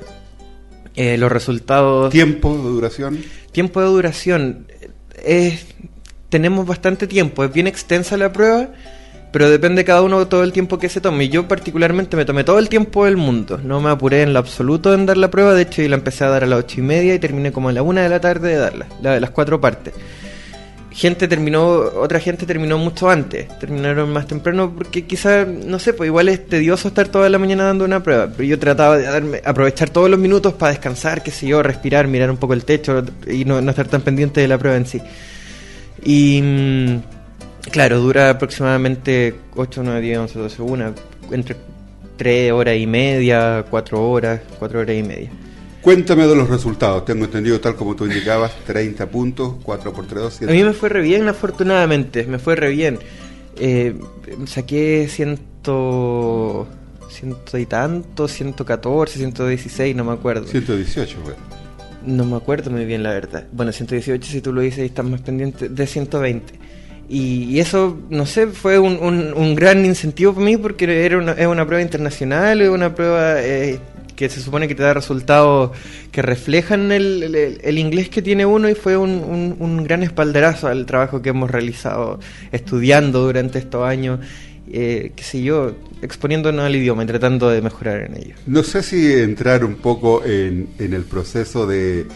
eh, 0.97 1.19
los 1.19 1.31
resultados... 1.31 2.11
Tiempo 2.11 2.57
de 2.57 2.63
duración. 2.63 3.23
Tiempo 3.53 3.81
de 3.83 3.87
duración. 3.89 4.67
Es, 5.23 5.67
tenemos 6.31 6.67
bastante 6.67 7.07
tiempo, 7.07 7.45
es 7.45 7.53
bien 7.53 7.67
extensa 7.67 8.17
la 8.17 8.33
prueba, 8.33 8.71
pero 9.33 9.49
depende 9.49 9.85
cada 9.85 10.03
uno 10.03 10.29
todo 10.29 10.45
el 10.45 10.53
tiempo 10.53 10.79
que 10.79 10.91
se 10.91 11.01
tome. 11.01 11.29
Yo 11.31 11.49
particularmente 11.49 12.17
me 12.17 12.25
tomé 12.25 12.45
todo 12.45 12.59
el 12.59 12.69
tiempo 12.69 13.07
del 13.07 13.17
mundo, 13.17 13.59
no 13.65 13.81
me 13.81 13.91
apuré 13.91 14.23
en 14.23 14.35
lo 14.35 14.39
absoluto 14.39 14.95
en 14.95 15.07
dar 15.07 15.17
la 15.17 15.31
prueba, 15.31 15.55
de 15.55 15.63
hecho 15.63 15.83
yo 15.83 15.89
la 15.89 15.97
empecé 15.97 16.25
a 16.25 16.29
dar 16.29 16.45
a 16.45 16.47
las 16.47 16.61
ocho 16.61 16.81
y 16.81 16.83
media 16.83 17.15
y 17.15 17.19
terminé 17.19 17.51
como 17.51 17.71
a 17.71 17.73
la 17.73 17.83
una 17.83 18.03
de 18.03 18.11
la 18.11 18.21
tarde 18.21 18.51
de 18.51 18.57
darla, 18.57 18.87
la 19.01 19.15
de 19.15 19.21
las 19.21 19.31
cuatro 19.31 19.61
partes. 19.61 19.95
Gente 20.91 21.27
terminó, 21.27 21.77
otra 21.79 22.21
gente 22.21 22.45
terminó 22.45 22.77
mucho 22.77 23.09
antes, 23.09 23.49
terminaron 23.59 24.13
más 24.13 24.27
temprano 24.27 24.75
porque 24.77 25.07
quizá, 25.07 25.47
no 25.47 25.79
sé, 25.79 25.95
pues 25.95 26.09
igual 26.09 26.29
es 26.29 26.47
tedioso 26.47 26.89
estar 26.89 27.09
toda 27.09 27.31
la 27.31 27.39
mañana 27.39 27.65
dando 27.65 27.87
una 27.87 28.03
prueba, 28.03 28.29
pero 28.31 28.45
yo 28.45 28.59
trataba 28.59 28.99
de 28.99 29.05
darme, 29.05 29.41
aprovechar 29.43 29.89
todos 29.89 30.11
los 30.11 30.21
minutos 30.21 30.53
para 30.53 30.73
descansar, 30.73 31.23
qué 31.23 31.31
sé 31.31 31.47
yo, 31.47 31.63
respirar, 31.63 32.07
mirar 32.09 32.31
un 32.31 32.37
poco 32.37 32.53
el 32.53 32.67
techo 32.67 33.03
y 33.27 33.47
no, 33.47 33.63
no 33.63 33.71
estar 33.71 33.89
tan 33.89 34.03
pendiente 34.03 34.43
de 34.43 34.49
la 34.49 34.59
prueba 34.59 34.77
en 34.77 34.85
sí. 34.85 35.01
Y 36.05 36.43
mm, 36.43 37.22
claro, 37.71 38.01
dura 38.01 38.31
aproximadamente 38.31 39.35
8, 39.55 39.83
9, 39.85 40.01
10, 40.01 40.19
11, 40.19 40.39
12, 40.39 40.63
una, 40.63 40.95
entre 41.31 41.57
3 42.17 42.53
horas 42.53 42.77
y 42.77 42.87
media, 42.87 43.65
4 43.69 44.11
horas, 44.11 44.41
4 44.59 44.81
horas 44.81 44.97
y 44.97 45.03
media. 45.03 45.31
Cuéntame 45.83 46.29
de 46.29 46.37
los 46.37 46.49
resultados. 46.49 47.05
Tengo 47.05 47.25
entendido, 47.25 47.61
tal 47.61 47.75
como 47.75 47.97
tú 47.97 48.07
indicabas, 48.07 48.53
30 48.67 49.11
puntos, 49.11 49.55
4 49.65 49.93
por 49.93 50.07
3, 50.07 50.23
2, 50.23 50.43
A 50.43 50.53
mí 50.53 50.63
me 50.63 50.73
fue 50.73 50.89
re 50.89 51.03
bien, 51.03 51.29
afortunadamente, 51.29 52.25
me 52.27 52.39
fue 52.39 52.55
re 52.55 52.71
bien. 52.71 53.01
Eh, 53.59 53.95
saqué 54.47 55.09
ciento, 55.09 56.69
ciento 57.11 57.59
y 57.59 57.67
tanto, 57.67 58.29
114, 58.29 59.19
116, 59.19 59.97
no 59.97 60.05
me 60.05 60.13
acuerdo. 60.13 60.47
118, 60.47 61.19
güey. 61.23 61.35
No 62.07 62.25
me 62.27 62.37
acuerdo 62.37 62.71
muy 62.71 62.85
bien, 62.85 63.03
la 63.03 63.11
verdad. 63.11 63.47
Bueno, 63.53 63.73
118 63.73 64.31
si 64.31 64.41
tú 64.41 64.53
lo 64.53 64.61
dices 64.61 64.81
y 64.81 64.87
estás 64.87 65.05
más 65.05 65.21
pendiente 65.21 65.69
de 65.69 65.87
120. 65.87 66.55
Y, 67.15 67.61
eso, 67.61 67.99
no 68.09 68.25
sé, 68.25 68.47
fue 68.47 68.79
un, 68.79 68.97
un- 69.37 69.55
gran 69.55 69.85
incentivo 69.85 70.33
para 70.33 70.47
mí 70.47 70.57
porque 70.57 71.05
era 71.05 71.19
una, 71.19 71.33
es 71.33 71.47
una 71.47 71.67
prueba 71.67 71.83
internacional, 71.83 72.63
es 72.63 72.71
una 72.71 72.95
prueba 72.95 73.35
eh, 73.43 73.79
que 74.17 74.31
se 74.31 74.41
supone 74.41 74.67
que 74.67 74.75
te 74.75 74.83
da 74.83 74.95
resultados 74.95 75.73
que 76.11 76.23
reflejan 76.23 76.91
el, 76.91 77.35
el- 77.63 77.79
inglés 77.79 78.09
que 78.09 78.23
tiene 78.23 78.47
uno 78.47 78.67
y 78.71 78.75
fue 78.75 78.97
un, 78.97 79.57
un- 79.59 79.85
gran 79.85 80.03
espaldarazo 80.03 80.69
al 80.69 80.87
trabajo 80.87 81.21
que 81.21 81.29
hemos 81.31 81.51
realizado 81.51 82.19
estudiando 82.51 83.21
durante 83.21 83.59
estos 83.59 83.85
años, 83.87 84.19
eh, 84.73 85.13
qué 85.15 85.23
sé 85.23 85.43
yo, 85.43 85.73
exponiéndonos 86.01 86.65
al 86.65 86.75
idioma 86.77 87.03
y 87.05 87.07
tratando 87.07 87.51
de 87.51 87.61
mejorar 87.61 88.05
en 88.11 88.17
ello. 88.17 88.35
No 88.47 88.63
sé 88.63 88.83
si 88.83 89.13
entrar 89.13 89.67
un 89.67 89.75
poco 89.75 90.25
en, 90.25 90.69
en 90.79 90.95
el 90.95 91.03
proceso 91.05 91.67
de 91.67 92.07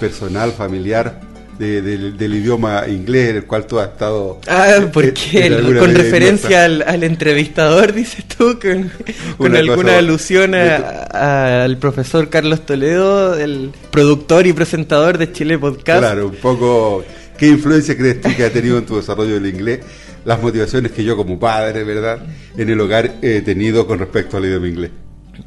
personal, 0.00 0.50
familiar 0.50 1.20
de- 1.60 1.82
del, 1.82 2.16
del 2.16 2.34
idioma 2.34 2.84
inglés, 2.88 3.30
en 3.30 3.36
el 3.36 3.44
cual 3.44 3.66
tú 3.66 3.78
has 3.78 3.90
estado. 3.90 4.40
Ah, 4.48 4.70
eh, 4.78 4.88
porque 4.92 5.46
en 5.46 5.52
alguna 5.52 5.78
con 5.80 5.94
referencia 5.94 6.64
al, 6.64 6.82
al 6.82 7.04
entrevistador, 7.04 7.92
dices 7.94 8.24
tú, 8.24 8.58
con, 8.60 8.90
con 9.38 9.50
Una 9.50 9.58
alguna 9.60 9.98
alusión 9.98 10.54
a- 10.54 11.62
al 11.64 11.76
profesor 11.76 12.28
Carlos 12.30 12.66
Toledo, 12.66 13.38
el 13.38 13.70
productor 13.92 14.46
y 14.46 14.52
presentador 14.52 15.18
de 15.18 15.30
Chile 15.32 15.58
Podcast. 15.58 16.00
Claro, 16.00 16.26
un 16.28 16.36
poco. 16.36 17.04
¿Qué 17.38 17.46
influencia 17.46 17.96
crees 17.96 18.20
tú 18.20 18.28
que 18.36 18.44
ha 18.44 18.50
tenido 18.52 18.76
en 18.76 18.84
tu 18.84 18.96
desarrollo 18.96 19.34
del 19.34 19.46
inglés? 19.46 19.80
Las 20.26 20.42
motivaciones 20.42 20.92
que 20.92 21.04
yo, 21.04 21.16
como 21.16 21.38
padre, 21.40 21.84
¿verdad?, 21.84 22.18
en 22.56 22.68
el 22.68 22.78
hogar 22.80 23.12
he 23.22 23.40
tenido 23.40 23.86
con 23.86 23.98
respecto 23.98 24.36
al 24.36 24.44
idioma 24.44 24.68
inglés. 24.68 24.90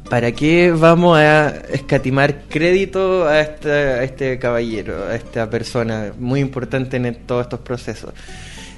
¿Para 0.08 0.32
qué 0.32 0.70
vamos 0.70 1.18
a 1.18 1.48
escatimar 1.72 2.42
crédito 2.48 3.26
a 3.26 3.40
este, 3.40 4.38
caballero, 4.38 5.06
a 5.06 5.14
esta 5.14 5.48
persona 5.48 6.12
muy 6.18 6.40
importante 6.40 6.96
en 6.96 7.14
todos 7.26 7.42
estos 7.42 7.60
procesos? 7.60 8.12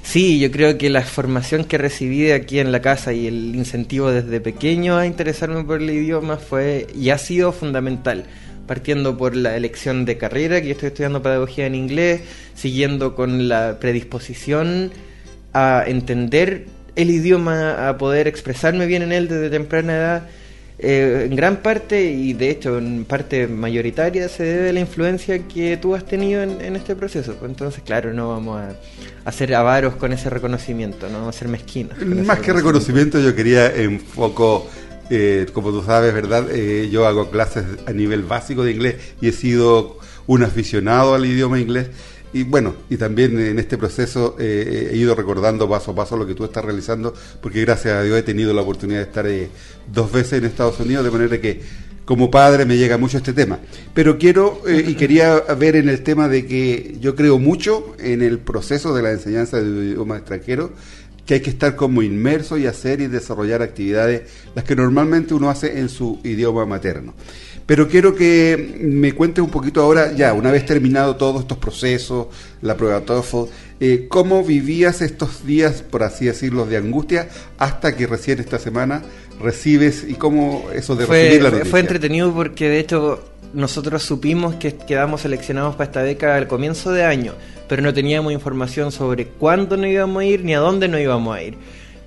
Sí, 0.03 0.39
yo 0.39 0.49
creo 0.51 0.77
que 0.77 0.89
la 0.89 1.01
formación 1.01 1.65
que 1.65 1.77
recibí 1.77 2.21
de 2.21 2.33
aquí 2.33 2.59
en 2.59 2.71
la 2.71 2.81
casa 2.81 3.11
y 3.11 3.27
el 3.27 3.55
incentivo 3.55 4.09
desde 4.11 4.39
pequeño 4.39 4.97
a 4.97 5.05
interesarme 5.05 5.63
por 5.63 5.81
el 5.81 5.89
idioma 5.89 6.37
fue 6.37 6.87
y 6.95 7.09
ha 7.09 7.17
sido 7.17 7.51
fundamental. 7.51 8.23
Partiendo 8.67 9.17
por 9.17 9.35
la 9.35 9.55
elección 9.55 10.05
de 10.05 10.17
carrera, 10.17 10.61
que 10.61 10.67
yo 10.67 10.73
estoy 10.73 10.87
estudiando 10.87 11.21
pedagogía 11.21 11.65
en 11.65 11.75
inglés, 11.75 12.21
siguiendo 12.53 13.15
con 13.15 13.47
la 13.47 13.79
predisposición 13.79 14.91
a 15.53 15.83
entender 15.87 16.67
el 16.95 17.11
idioma, 17.11 17.87
a 17.87 17.97
poder 17.97 18.27
expresarme 18.27 18.85
bien 18.85 19.03
en 19.03 19.11
él 19.11 19.27
desde 19.27 19.49
temprana 19.49 19.93
edad. 19.93 20.23
Eh, 20.79 21.25
en 21.27 21.35
gran 21.35 21.57
parte, 21.57 22.11
y 22.11 22.33
de 22.33 22.51
hecho 22.51 22.77
en 22.77 23.03
parte 23.05 23.47
mayoritaria, 23.47 24.29
se 24.29 24.43
debe 24.43 24.69
a 24.69 24.73
la 24.73 24.79
influencia 24.79 25.39
que 25.47 25.75
tú 25.77 25.95
has 25.95 26.05
tenido 26.05 26.43
en, 26.43 26.61
en 26.61 26.75
este 26.75 26.95
proceso. 26.95 27.35
Entonces, 27.43 27.81
claro, 27.83 28.13
no 28.13 28.29
vamos 28.29 28.61
a, 28.61 28.75
a 29.25 29.31
ser 29.31 29.55
avaros 29.55 29.95
con 29.95 30.13
ese 30.13 30.29
reconocimiento, 30.29 31.09
no 31.09 31.19
vamos 31.19 31.35
a 31.35 31.39
ser 31.39 31.47
mezquinos. 31.47 31.97
Más 32.05 32.39
que 32.39 32.53
reconocimiento, 32.53 33.19
yo 33.19 33.35
quería 33.35 33.75
enfoco, 33.75 34.69
eh, 35.09 35.47
como 35.51 35.71
tú 35.71 35.81
sabes, 35.83 36.13
¿verdad? 36.13 36.45
Eh, 36.51 36.89
yo 36.91 37.07
hago 37.07 37.31
clases 37.31 37.63
a 37.87 37.91
nivel 37.91 38.21
básico 38.21 38.63
de 38.63 38.71
inglés 38.73 38.95
y 39.19 39.29
he 39.29 39.31
sido 39.31 39.97
un 40.27 40.43
aficionado 40.43 41.15
al 41.15 41.25
idioma 41.25 41.59
inglés. 41.59 41.87
Y 42.33 42.43
bueno, 42.43 42.75
y 42.89 42.97
también 42.97 43.39
en 43.39 43.57
este 43.57 43.77
proceso 43.77 44.35
eh, 44.37 44.89
he 44.91 44.97
ido 44.97 45.15
recordando 45.15 45.69
paso 45.69 45.91
a 45.91 45.95
paso 45.95 46.17
lo 46.17 46.27
que 46.27 46.35
tú 46.35 46.43
estás 46.43 46.63
realizando, 46.63 47.13
porque 47.41 47.61
gracias 47.61 47.95
a 47.95 48.03
Dios 48.03 48.17
he 48.17 48.23
tenido 48.23 48.53
la 48.53 48.61
oportunidad 48.61 48.99
de 48.99 49.05
estar 49.05 49.27
eh, 49.27 49.49
dos 49.91 50.11
veces 50.11 50.33
en 50.33 50.45
Estados 50.45 50.79
Unidos, 50.79 51.05
de 51.05 51.11
manera 51.11 51.39
que 51.39 51.61
como 52.03 52.31
padre 52.31 52.65
me 52.65 52.77
llega 52.77 52.97
mucho 52.97 53.17
este 53.17 53.33
tema. 53.33 53.59
Pero 53.93 54.17
quiero 54.17 54.61
eh, 54.67 54.83
y 54.87 54.95
quería 54.95 55.39
ver 55.57 55.77
en 55.77 55.89
el 55.89 56.03
tema 56.03 56.27
de 56.27 56.45
que 56.45 56.97
yo 56.99 57.15
creo 57.15 57.39
mucho 57.39 57.95
en 57.99 58.21
el 58.21 58.39
proceso 58.39 58.93
de 58.93 59.03
la 59.03 59.11
enseñanza 59.11 59.57
del 59.57 59.91
idioma 59.91 60.17
extranjero, 60.17 60.71
que 61.25 61.35
hay 61.35 61.41
que 61.41 61.49
estar 61.49 61.75
como 61.75 62.01
inmerso 62.01 62.57
y 62.57 62.65
hacer 62.65 63.01
y 63.01 63.07
desarrollar 63.07 63.61
actividades, 63.61 64.23
las 64.55 64.63
que 64.63 64.75
normalmente 64.75 65.33
uno 65.33 65.49
hace 65.49 65.79
en 65.79 65.89
su 65.89 66.19
idioma 66.23 66.65
materno. 66.65 67.13
Pero 67.67 67.89
quiero 67.89 68.15
que 68.15 68.79
me 68.81 69.11
cuentes 69.11 69.43
un 69.43 69.51
poquito 69.51 69.81
ahora, 69.81 70.13
ya, 70.13 70.31
una 70.31 70.51
vez 70.51 70.65
terminado 70.65 71.17
todos 71.17 71.41
estos 71.41 71.57
procesos, 71.57 72.27
la 72.61 72.77
prueba 72.77 73.01
TOEFL, 73.01 73.51
eh, 73.81 74.05
cómo 74.07 74.41
vivías 74.41 75.01
estos 75.01 75.45
días, 75.45 75.81
por 75.83 76.01
así 76.01 76.25
decirlo, 76.25 76.65
de 76.65 76.77
angustia, 76.77 77.27
hasta 77.57 77.93
que 77.97 78.07
recién 78.07 78.39
esta 78.39 78.57
semana 78.57 79.03
recibes 79.41 80.05
y 80.07 80.13
cómo 80.13 80.69
eso 80.73 80.95
de 80.95 81.05
fue, 81.05 81.23
recibir 81.23 81.43
la 81.43 81.49
noticia. 81.51 81.69
fue 81.69 81.81
entretenido 81.81 82.33
porque 82.33 82.69
de 82.69 82.79
hecho 82.79 83.23
nosotros 83.53 84.01
supimos 84.01 84.55
que 84.55 84.73
quedamos 84.73 85.21
seleccionados 85.21 85.75
para 85.75 85.85
esta 85.89 86.01
beca 86.03 86.37
al 86.37 86.47
comienzo 86.47 86.91
de 86.91 87.03
año, 87.03 87.33
pero 87.67 87.81
no 87.81 87.93
teníamos 87.93 88.31
información 88.31 88.93
sobre 88.93 89.27
cuándo 89.27 89.75
nos 89.75 89.87
íbamos 89.87 90.21
a 90.21 90.25
ir 90.25 90.45
ni 90.45 90.55
a 90.55 90.59
dónde 90.59 90.87
nos 90.87 91.01
íbamos 91.01 91.35
a 91.35 91.43
ir. 91.43 91.57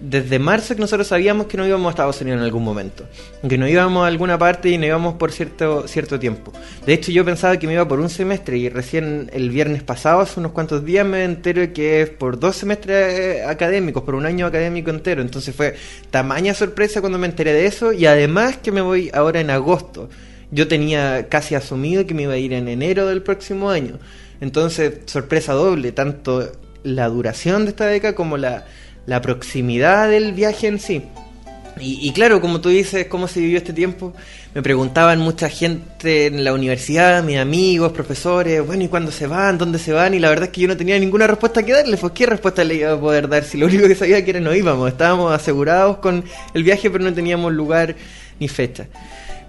Desde 0.01 0.39
marzo 0.39 0.75
que 0.75 0.81
nosotros 0.81 1.09
sabíamos 1.09 1.47
que 1.47 1.59
no 1.59 1.67
íbamos 1.67 1.89
a 1.89 1.91
Estados 1.91 2.21
Unidos 2.23 2.39
en 2.39 2.45
algún 2.45 2.65
momento, 2.65 3.05
que 3.47 3.59
no 3.59 3.69
íbamos 3.69 4.03
a 4.03 4.07
alguna 4.07 4.39
parte 4.39 4.71
y 4.71 4.79
no 4.79 4.87
íbamos 4.87 5.15
por 5.15 5.31
cierto, 5.31 5.87
cierto 5.87 6.19
tiempo. 6.19 6.53
De 6.87 6.95
hecho 6.95 7.13
yo 7.13 7.23
pensaba 7.23 7.59
que 7.59 7.67
me 7.67 7.75
iba 7.75 7.87
por 7.87 8.01
un 8.01 8.09
semestre 8.09 8.57
y 8.57 8.71
recién 8.71 9.31
el 9.35 9.51
viernes 9.51 9.83
pasado, 9.83 10.21
hace 10.21 10.41
unos 10.41 10.53
cuantos 10.53 10.87
días, 10.87 11.05
me 11.05 11.25
entero 11.25 11.71
que 11.75 12.01
es 12.01 12.09
por 12.09 12.39
dos 12.39 12.57
semestres 12.57 13.19
eh, 13.19 13.45
académicos, 13.45 14.03
por 14.03 14.15
un 14.15 14.25
año 14.25 14.47
académico 14.47 14.89
entero. 14.91 15.21
Entonces 15.21 15.55
fue 15.55 15.75
tamaña 16.11 16.55
sorpresa 16.55 17.01
cuando 17.01 17.19
me 17.19 17.27
enteré 17.27 17.53
de 17.53 17.67
eso 17.67 17.93
y 17.93 18.07
además 18.07 18.57
que 18.57 18.73
me 18.73 18.81
voy 18.81 19.11
ahora 19.13 19.41
en 19.41 19.51
agosto. 19.51 20.09
Yo 20.51 20.67
tenía 20.67 21.29
casi 21.29 21.55
asumido 21.55 22.07
que 22.07 22.15
me 22.15 22.23
iba 22.23 22.33
a 22.33 22.39
ir 22.39 22.55
en 22.55 22.69
enero 22.69 23.07
del 23.07 23.23
próximo 23.23 23.69
año. 23.69 23.99
Entonces, 24.41 25.01
sorpresa 25.05 25.53
doble, 25.53 25.93
tanto 25.93 26.51
la 26.83 27.09
duración 27.09 27.65
de 27.65 27.71
esta 27.71 27.85
beca 27.85 28.15
como 28.15 28.39
la, 28.39 28.65
la 29.11 29.21
proximidad 29.21 30.09
del 30.09 30.33
viaje 30.35 30.69
en 30.69 30.79
sí. 30.79 31.03
Y, 31.81 32.13
claro, 32.13 32.41
como 32.41 32.61
tú 32.61 32.69
dices, 32.69 33.07
cómo 33.07 33.27
se 33.27 33.41
vivió 33.41 33.59
este 33.59 33.73
tiempo, 33.73 34.13
me 34.55 34.63
preguntaban 34.63 35.19
mucha 35.19 35.49
gente 35.49 36.27
en 36.27 36.45
la 36.45 36.53
universidad, 36.53 37.25
mis 37.25 37.39
amigos, 37.39 37.91
profesores, 37.91 38.65
bueno, 38.65 38.85
¿y 38.85 38.89
cuándo 38.89 39.11
se 39.11 39.27
van? 39.27 39.59
¿Dónde 39.59 39.81
se 39.81 39.93
van? 39.93 40.15
Y 40.15 40.21
la 40.21 40.29
verdad 40.29 40.45
es 40.45 40.51
que 40.51 40.61
yo 40.61 40.69
no 40.69 40.77
tenía 40.77 40.97
ninguna 40.97 41.27
respuesta 41.27 41.65
que 41.65 41.73
darles, 41.73 41.99
pues 41.99 42.13
¿qué 42.13 42.27
respuesta 42.27 42.63
le 42.63 42.77
iba 42.77 42.93
a 42.93 43.01
poder 43.01 43.29
dar? 43.29 43.43
Si 43.43 43.59
lo 43.59 43.67
único 43.71 43.89
que 43.89 43.97
sabía 43.97 44.25
que 44.25 44.31
era 44.31 44.39
no 44.39 44.55
íbamos, 44.55 44.89
estábamos 44.89 45.33
asegurados 45.33 45.97
con 45.97 46.23
el 46.55 46.63
viaje, 46.63 46.89
pero 46.89 47.03
no 47.03 47.13
teníamos 47.13 47.53
lugar 47.53 47.97
ni 48.39 48.47
fecha. 48.47 48.87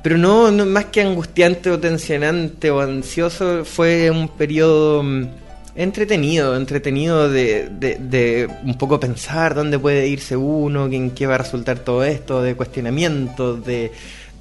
Pero 0.01 0.17
no, 0.17 0.49
no 0.49 0.65
más 0.65 0.85
que 0.85 1.01
angustiante 1.01 1.69
o 1.69 1.79
tensionante 1.79 2.71
o 2.71 2.79
ansioso, 2.79 3.63
fue 3.63 4.09
un 4.09 4.27
periodo 4.27 5.03
mm, 5.03 5.27
entretenido, 5.75 6.55
entretenido 6.55 7.29
de, 7.29 7.69
de, 7.69 8.49
un 8.63 8.77
poco 8.77 8.99
pensar 8.99 9.55
dónde 9.55 9.79
puede 9.79 10.07
irse 10.07 10.35
uno, 10.35 10.87
en 10.87 11.11
qué 11.11 11.27
va 11.27 11.35
a 11.35 11.39
resultar 11.39 11.79
todo 11.79 12.03
esto, 12.03 12.41
de 12.41 12.55
cuestionamientos, 12.55 13.65
de, 13.65 13.91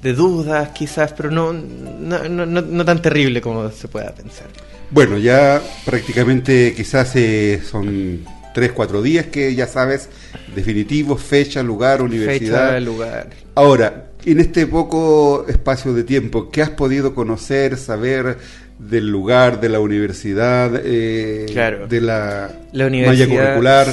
de 0.01 0.13
dudas 0.13 0.69
quizás, 0.69 1.13
pero 1.13 1.31
no, 1.31 1.53
no, 1.53 2.27
no, 2.27 2.45
no, 2.45 2.85
tan 2.85 3.01
terrible 3.01 3.41
como 3.41 3.69
se 3.69 3.87
pueda 3.87 4.13
pensar. 4.13 4.47
Bueno, 4.89 5.17
ya 5.17 5.61
prácticamente 5.85 6.73
quizás 6.75 7.15
eh, 7.15 7.61
son 7.63 8.25
tres, 8.53 8.73
cuatro 8.73 9.01
días 9.01 9.27
que 9.27 9.55
ya 9.55 9.67
sabes, 9.67 10.09
definitivo, 10.53 11.17
fecha, 11.17 11.63
lugar, 11.63 12.01
universidad. 12.01 12.69
Fecha, 12.69 12.79
lugar. 12.81 13.29
Ahora, 13.55 14.10
en 14.25 14.39
este 14.39 14.67
poco 14.67 15.45
espacio 15.47 15.93
de 15.93 16.03
tiempo, 16.03 16.49
¿qué 16.49 16.61
has 16.61 16.71
podido 16.71 17.13
conocer, 17.15 17.77
saber, 17.77 18.37
del 18.81 19.09
lugar, 19.09 19.61
de 19.61 19.69
la 19.69 19.79
universidad, 19.79 20.81
eh, 20.83 21.45
de 21.87 22.01
la, 22.01 22.51
la 22.71 22.87
universidad, 22.87 23.27
curricular. 23.27 23.87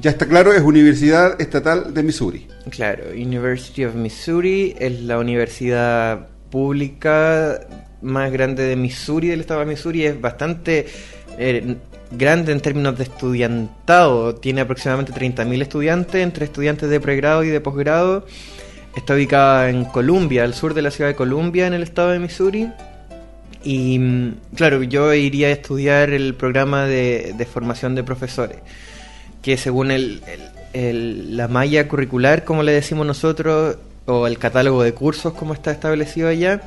Ya 0.00 0.10
está 0.10 0.26
claro, 0.26 0.52
es 0.54 0.62
Universidad 0.62 1.40
Estatal 1.40 1.92
de 1.92 2.02
Missouri. 2.02 2.46
Claro, 2.70 3.04
University 3.12 3.84
of 3.84 3.94
Missouri 3.94 4.74
es 4.78 5.02
la 5.02 5.18
universidad 5.18 6.28
pública 6.50 7.60
más 8.00 8.32
grande 8.32 8.62
de 8.62 8.76
Missouri, 8.76 9.28
del 9.28 9.40
estado 9.40 9.60
de 9.60 9.66
Missouri. 9.66 10.06
Es 10.06 10.18
bastante 10.18 10.86
eh, 11.38 11.76
grande 12.10 12.52
en 12.52 12.60
términos 12.60 12.96
de 12.96 13.04
estudiantado. 13.04 14.36
Tiene 14.36 14.62
aproximadamente 14.62 15.12
30.000 15.12 15.62
estudiantes, 15.62 16.22
entre 16.22 16.46
estudiantes 16.46 16.88
de 16.88 17.00
pregrado 17.00 17.44
y 17.44 17.48
de 17.48 17.60
posgrado. 17.60 18.24
Está 18.96 19.14
ubicada 19.14 19.70
en 19.70 19.84
Columbia, 19.86 20.44
al 20.44 20.54
sur 20.54 20.74
de 20.74 20.82
la 20.82 20.90
ciudad 20.90 21.08
de 21.08 21.16
Columbia, 21.16 21.66
en 21.66 21.74
el 21.74 21.82
estado 21.82 22.10
de 22.10 22.18
Missouri. 22.18 22.68
Y 23.64 23.98
mm, 23.98 24.34
claro, 24.54 24.82
yo 24.82 25.14
iría 25.14 25.48
a 25.48 25.50
estudiar 25.50 26.10
el 26.10 26.34
programa 26.34 26.84
de, 26.84 27.46
formación 27.50 27.94
de 27.94 28.04
profesores, 28.04 28.58
que 29.40 29.56
según 29.56 29.90
el, 29.90 30.22
la 30.74 31.48
malla 31.48 31.88
curricular, 31.88 32.44
como 32.44 32.62
le 32.62 32.72
decimos 32.72 33.06
nosotros, 33.06 33.78
o 34.04 34.26
el 34.26 34.38
catálogo 34.38 34.82
de 34.82 34.92
cursos, 34.92 35.32
como 35.32 35.54
está 35.54 35.70
establecido 35.70 36.28
allá, 36.28 36.62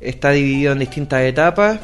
está 0.00 0.30
dividido 0.30 0.72
en 0.72 0.80
distintas 0.80 1.22
etapas, 1.22 1.78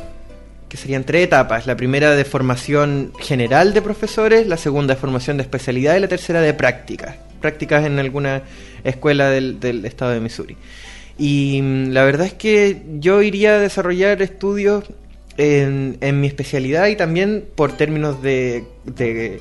que 0.68 0.76
serían 0.76 1.04
tres 1.04 1.24
etapas. 1.24 1.66
La 1.66 1.76
primera 1.76 2.14
de 2.16 2.24
formación 2.24 3.12
general 3.20 3.72
de 3.72 3.82
profesores, 3.82 4.46
la 4.46 4.56
segunda 4.56 4.94
de 4.94 5.00
formación 5.00 5.36
de 5.36 5.42
especialidad 5.42 5.96
y 5.96 6.00
la 6.00 6.08
tercera 6.08 6.40
de 6.40 6.54
prácticas. 6.54 7.16
Prácticas 7.40 7.84
en 7.84 7.98
alguna 7.98 8.42
escuela 8.84 9.30
del, 9.30 9.60
del 9.60 9.84
estado 9.84 10.12
de 10.12 10.20
Missouri. 10.20 10.56
Y 11.18 11.60
mm, 11.62 11.90
la 11.90 12.04
verdad 12.04 12.26
es 12.26 12.34
que 12.34 12.82
yo 12.98 13.22
iría 13.22 13.56
a 13.56 13.58
desarrollar 13.58 14.22
estudios 14.22 14.84
en, 15.36 16.20
mi 16.20 16.26
especialidad 16.26 16.88
y 16.88 16.96
también 16.96 17.44
por 17.54 17.72
términos 17.72 18.22
de, 18.22 18.64
de, 18.84 19.38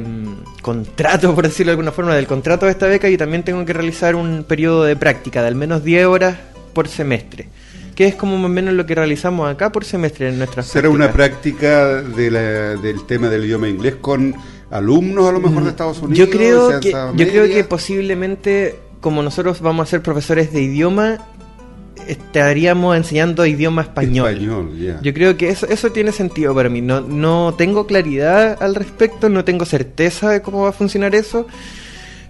mm, 0.00 0.60
contrato, 0.62 1.34
por 1.34 1.44
decirlo 1.44 1.70
de 1.70 1.74
alguna 1.74 1.92
forma, 1.92 2.14
del 2.14 2.26
contrato 2.26 2.66
de 2.66 2.72
esta 2.72 2.86
beca 2.86 3.08
y 3.08 3.16
también 3.16 3.42
tengo 3.42 3.64
que 3.64 3.72
realizar 3.72 4.14
un 4.14 4.44
periodo 4.44 4.84
de 4.84 4.96
práctica 4.96 5.42
de 5.42 5.48
al 5.48 5.54
menos 5.54 5.84
10 5.84 6.06
horas 6.06 6.36
por 6.72 6.88
semestre 6.88 7.48
que 7.94 8.06
es 8.06 8.14
como 8.14 8.38
más 8.38 8.46
o 8.46 8.48
menos 8.48 8.72
lo 8.72 8.86
que 8.86 8.94
realizamos 8.94 9.50
acá 9.50 9.70
por 9.70 9.84
semestre 9.84 10.30
en 10.30 10.38
nuestra 10.38 10.62
¿Será 10.62 10.88
una 10.88 11.12
práctica 11.12 12.00
de 12.00 12.30
del 12.78 13.04
tema 13.04 13.28
del 13.28 13.44
idioma 13.44 13.68
inglés 13.68 13.96
con 14.00 14.34
alumnos 14.72 15.28
a 15.28 15.32
lo 15.32 15.40
mejor 15.40 15.58
de 15.58 15.64
mm, 15.64 15.68
Estados 15.68 16.02
Unidos? 16.02 16.18
Yo 16.18 16.30
creo, 16.30 16.80
que, 16.80 16.90
yo 16.90 17.28
creo 17.28 17.46
que 17.46 17.64
posiblemente 17.64 18.76
como 19.02 19.22
nosotros 19.22 19.60
vamos 19.60 19.88
a 19.88 19.90
ser 19.90 20.00
profesores 20.02 20.52
de 20.52 20.62
idioma, 20.62 21.18
estaríamos 22.06 22.96
enseñando 22.96 23.44
idioma 23.44 23.82
español. 23.82 24.70
Yo 25.02 25.12
creo 25.12 25.36
que 25.36 25.50
eso, 25.50 25.66
eso 25.66 25.92
tiene 25.92 26.12
sentido 26.12 26.54
para 26.54 26.68
mí. 26.68 26.80
No, 26.80 27.00
no 27.00 27.54
tengo 27.58 27.86
claridad 27.86 28.62
al 28.62 28.74
respecto, 28.74 29.28
no 29.28 29.44
tengo 29.44 29.66
certeza 29.66 30.30
de 30.30 30.40
cómo 30.40 30.62
va 30.62 30.70
a 30.70 30.72
funcionar 30.72 31.14
eso. 31.14 31.46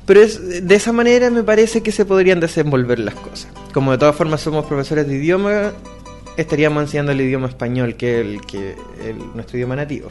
Pero 0.06 0.20
es, 0.20 0.66
de 0.66 0.74
esa 0.74 0.92
manera 0.92 1.30
me 1.30 1.44
parece 1.44 1.82
que 1.82 1.92
se 1.92 2.04
podrían 2.04 2.40
desenvolver 2.40 2.98
las 2.98 3.14
cosas. 3.14 3.48
Como 3.72 3.92
de 3.92 3.98
todas 3.98 4.16
formas 4.16 4.40
somos 4.40 4.64
profesores 4.64 5.06
de 5.06 5.14
idioma, 5.14 5.72
estaríamos 6.36 6.82
enseñando 6.82 7.12
el 7.12 7.20
idioma 7.20 7.48
español, 7.48 7.94
que 7.94 8.20
es 8.20 8.26
el, 8.26 8.40
que 8.40 8.74
nuestro 9.34 9.58
idioma 9.58 9.76
nativo. 9.76 10.10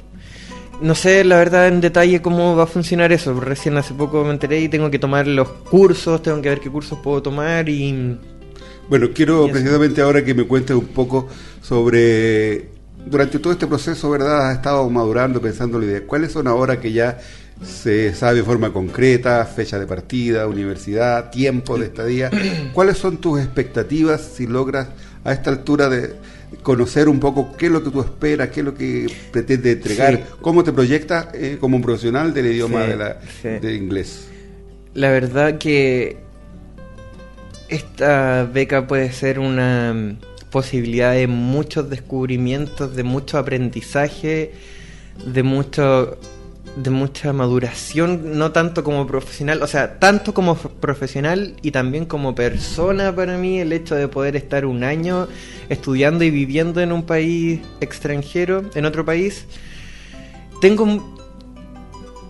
No 0.82 0.96
sé 0.96 1.24
la 1.24 1.38
verdad 1.38 1.68
en 1.68 1.80
detalle 1.80 2.22
cómo 2.22 2.56
va 2.56 2.64
a 2.64 2.68
funcionar 2.68 3.12
eso. 3.12 3.40
Recién 3.40 3.78
hace 3.78 3.94
poco 3.94 4.24
me 4.24 4.32
enteré 4.32 4.60
y 4.62 4.70
tengo 4.70 4.90
que 4.90 4.98
tomar 4.98 5.28
los 5.28 5.48
cursos, 5.48 6.24
tengo 6.24 6.42
que 6.42 6.50
ver 6.50 6.60
qué 6.60 6.70
cursos 6.72 6.98
puedo 7.04 7.22
tomar 7.22 7.70
y... 7.70 8.18
Bueno, 8.90 9.10
quiero 9.14 9.48
precisamente 9.48 10.02
ahora 10.02 10.26
que 10.26 10.34
me 10.34 10.46
cuentes 10.46 10.76
un 10.76 10.88
poco 10.88 11.28
sobre... 11.62 12.70
Durante 13.06 13.40
todo 13.40 13.54
este 13.54 13.66
proceso, 13.68 14.10
¿verdad? 14.10 14.50
Has 14.50 14.58
estado 14.58 14.88
madurando, 14.90 15.42
pensando 15.42 15.80
la 15.80 15.86
idea. 15.86 16.06
¿Cuáles 16.06 16.32
son 16.32 16.48
ahora 16.48 16.80
que 16.80 16.92
ya 16.92 17.20
se 17.64 18.14
sabe 18.14 18.38
de 18.38 18.44
forma 18.44 18.74
concreta, 18.74 19.46
fecha 19.46 19.78
de 19.80 19.88
partida, 19.88 20.48
universidad, 20.48 21.30
tiempo 21.30 21.78
de 21.78 21.86
estadía? 21.88 22.30
¿Cuáles 22.74 22.98
son 22.98 23.18
tus 23.18 23.40
expectativas 23.40 24.22
si 24.22 24.48
logras 24.48 24.88
a 25.24 25.34
esta 25.34 25.52
altura 25.52 25.90
de 25.90 26.16
conocer 26.64 27.08
un 27.08 27.20
poco 27.20 27.56
qué 27.58 27.68
es 27.68 27.72
lo 27.72 27.84
que 27.84 27.92
tú 27.92 28.02
esperas, 28.02 28.50
qué 28.50 28.60
es 28.60 28.66
lo 28.66 28.76
que 28.76 29.08
pretende 29.32 29.72
entregar, 29.72 30.24
cómo 30.42 30.64
te 30.64 30.74
proyectas 30.74 31.28
eh, 31.34 31.58
como 31.60 31.78
un 31.78 31.82
profesional 31.82 32.34
del 32.34 32.48
idioma 32.48 32.82
de, 32.82 32.98
la, 32.98 33.72
inglés. 33.72 34.28
La 34.94 35.10
verdad 35.10 35.58
que 35.58 36.18
esta 37.70 38.50
beca 38.52 38.88
puede 38.88 39.12
ser 39.12 39.40
una 39.40 40.18
posibilidad 40.50 41.14
de 41.14 41.28
muchos 41.28 41.90
descubrimientos, 41.90 42.96
de 42.96 43.04
mucho 43.04 43.38
aprendizaje, 43.38 44.52
de 45.26 45.44
mucho 45.44 46.18
de 46.76 46.90
mucha 46.90 47.34
maduración, 47.34 48.38
no 48.38 48.52
tanto 48.52 48.84
como 48.84 49.06
profesional, 49.06 49.62
o 49.62 49.68
sea, 49.68 50.00
tanto 50.00 50.34
como 50.34 50.56
profesional 50.56 51.56
y 51.62 51.72
también 51.72 52.06
como 52.06 52.34
persona 52.34 53.14
para 53.16 53.38
mí, 53.38 53.60
el 53.60 53.74
hecho 53.74 53.96
de 53.96 54.08
poder 54.08 54.36
estar 54.36 54.66
un 54.66 54.84
año 54.84 55.28
estudiando 55.70 56.24
y 56.24 56.32
viviendo 56.32 56.82
en 56.82 56.92
un 56.92 57.04
país 57.04 57.60
extranjero, 57.82 58.64
en 58.74 58.86
otro 58.86 59.04
país. 59.04 59.46
Tengo, 60.62 61.18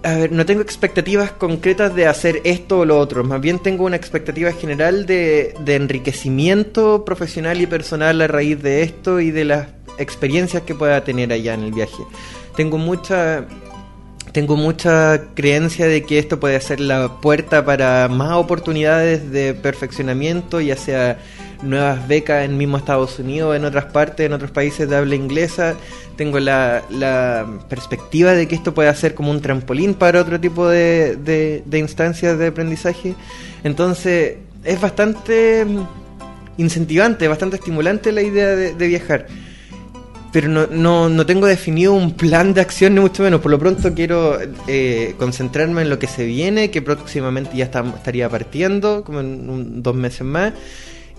a 0.03 0.15
ver, 0.15 0.31
no 0.31 0.45
tengo 0.45 0.61
expectativas 0.61 1.31
concretas 1.31 1.93
de 1.93 2.07
hacer 2.07 2.41
esto 2.43 2.79
o 2.79 2.85
lo 2.85 2.97
otro, 2.97 3.23
más 3.23 3.41
bien 3.41 3.59
tengo 3.59 3.85
una 3.85 3.95
expectativa 3.95 4.51
general 4.53 5.05
de, 5.05 5.53
de 5.63 5.75
enriquecimiento 5.75 7.05
profesional 7.05 7.61
y 7.61 7.67
personal 7.67 8.19
a 8.21 8.27
raíz 8.27 8.61
de 8.61 8.81
esto 8.81 9.19
y 9.19 9.29
de 9.29 9.45
las 9.45 9.67
experiencias 9.99 10.63
que 10.63 10.73
pueda 10.73 11.03
tener 11.03 11.31
allá 11.31 11.53
en 11.53 11.63
el 11.63 11.71
viaje. 11.73 12.03
Tengo 12.55 12.77
mucha 12.77 13.45
tengo 14.31 14.55
mucha 14.55 15.21
creencia 15.33 15.87
de 15.87 16.03
que 16.03 16.17
esto 16.17 16.39
puede 16.39 16.59
ser 16.61 16.79
la 16.79 17.19
puerta 17.19 17.65
para 17.65 18.07
más 18.07 18.33
oportunidades 18.33 19.31
de 19.31 19.53
perfeccionamiento, 19.53 20.61
ya 20.61 20.77
sea 20.77 21.19
nuevas 21.61 22.07
becas 22.07 22.45
en 22.45 22.57
mismo 22.57 22.77
Estados 22.77 23.19
Unidos, 23.19 23.55
en 23.55 23.65
otras 23.65 23.85
partes, 23.85 24.25
en 24.25 24.33
otros 24.33 24.51
países 24.51 24.89
de 24.89 24.95
habla 24.95 25.15
inglesa. 25.15 25.75
Tengo 26.15 26.39
la, 26.39 26.83
perspectiva 27.69 28.31
de 28.31 28.47
que 28.47 28.55
esto 28.55 28.73
puede 28.73 28.93
ser 28.95 29.15
como 29.15 29.31
un 29.31 29.41
trampolín 29.41 29.93
para 29.93 30.21
otro 30.21 30.39
tipo 30.39 30.67
de, 30.67 31.63
instancias 31.73 32.37
de 32.37 32.47
aprendizaje. 32.47 33.15
Entonces 33.63 34.37
es 34.63 34.79
bastante 34.79 35.65
incentivante, 36.57 37.27
bastante 37.27 37.57
estimulante 37.57 38.11
la 38.11 38.21
idea 38.21 38.49
de 38.49 38.87
viajar 38.87 39.27
pero 40.31 40.47
no, 40.47 40.67
no, 40.67 41.09
no, 41.09 41.25
tengo 41.25 41.45
definido 41.45 41.93
un 41.93 42.13
plan 42.13 42.53
de 42.53 42.61
acción, 42.61 42.95
ni 42.95 43.01
mucho 43.01 43.23
menos. 43.23 43.41
Por 43.41 43.51
lo 43.51 43.59
pronto 43.59 43.93
quiero 43.93 44.37
eh, 44.67 45.15
concentrarme 45.17 45.81
en 45.81 45.89
lo 45.89 45.99
que 45.99 46.07
se 46.07 46.25
viene, 46.25 46.71
que 46.71 46.81
próximamente 46.81 47.57
ya 47.57 47.65
estaría 47.65 48.29
partiendo, 48.29 49.03
como 49.03 49.19
en 49.19 49.83
dos 49.83 49.95
meses 49.95 50.21
más, 50.21 50.53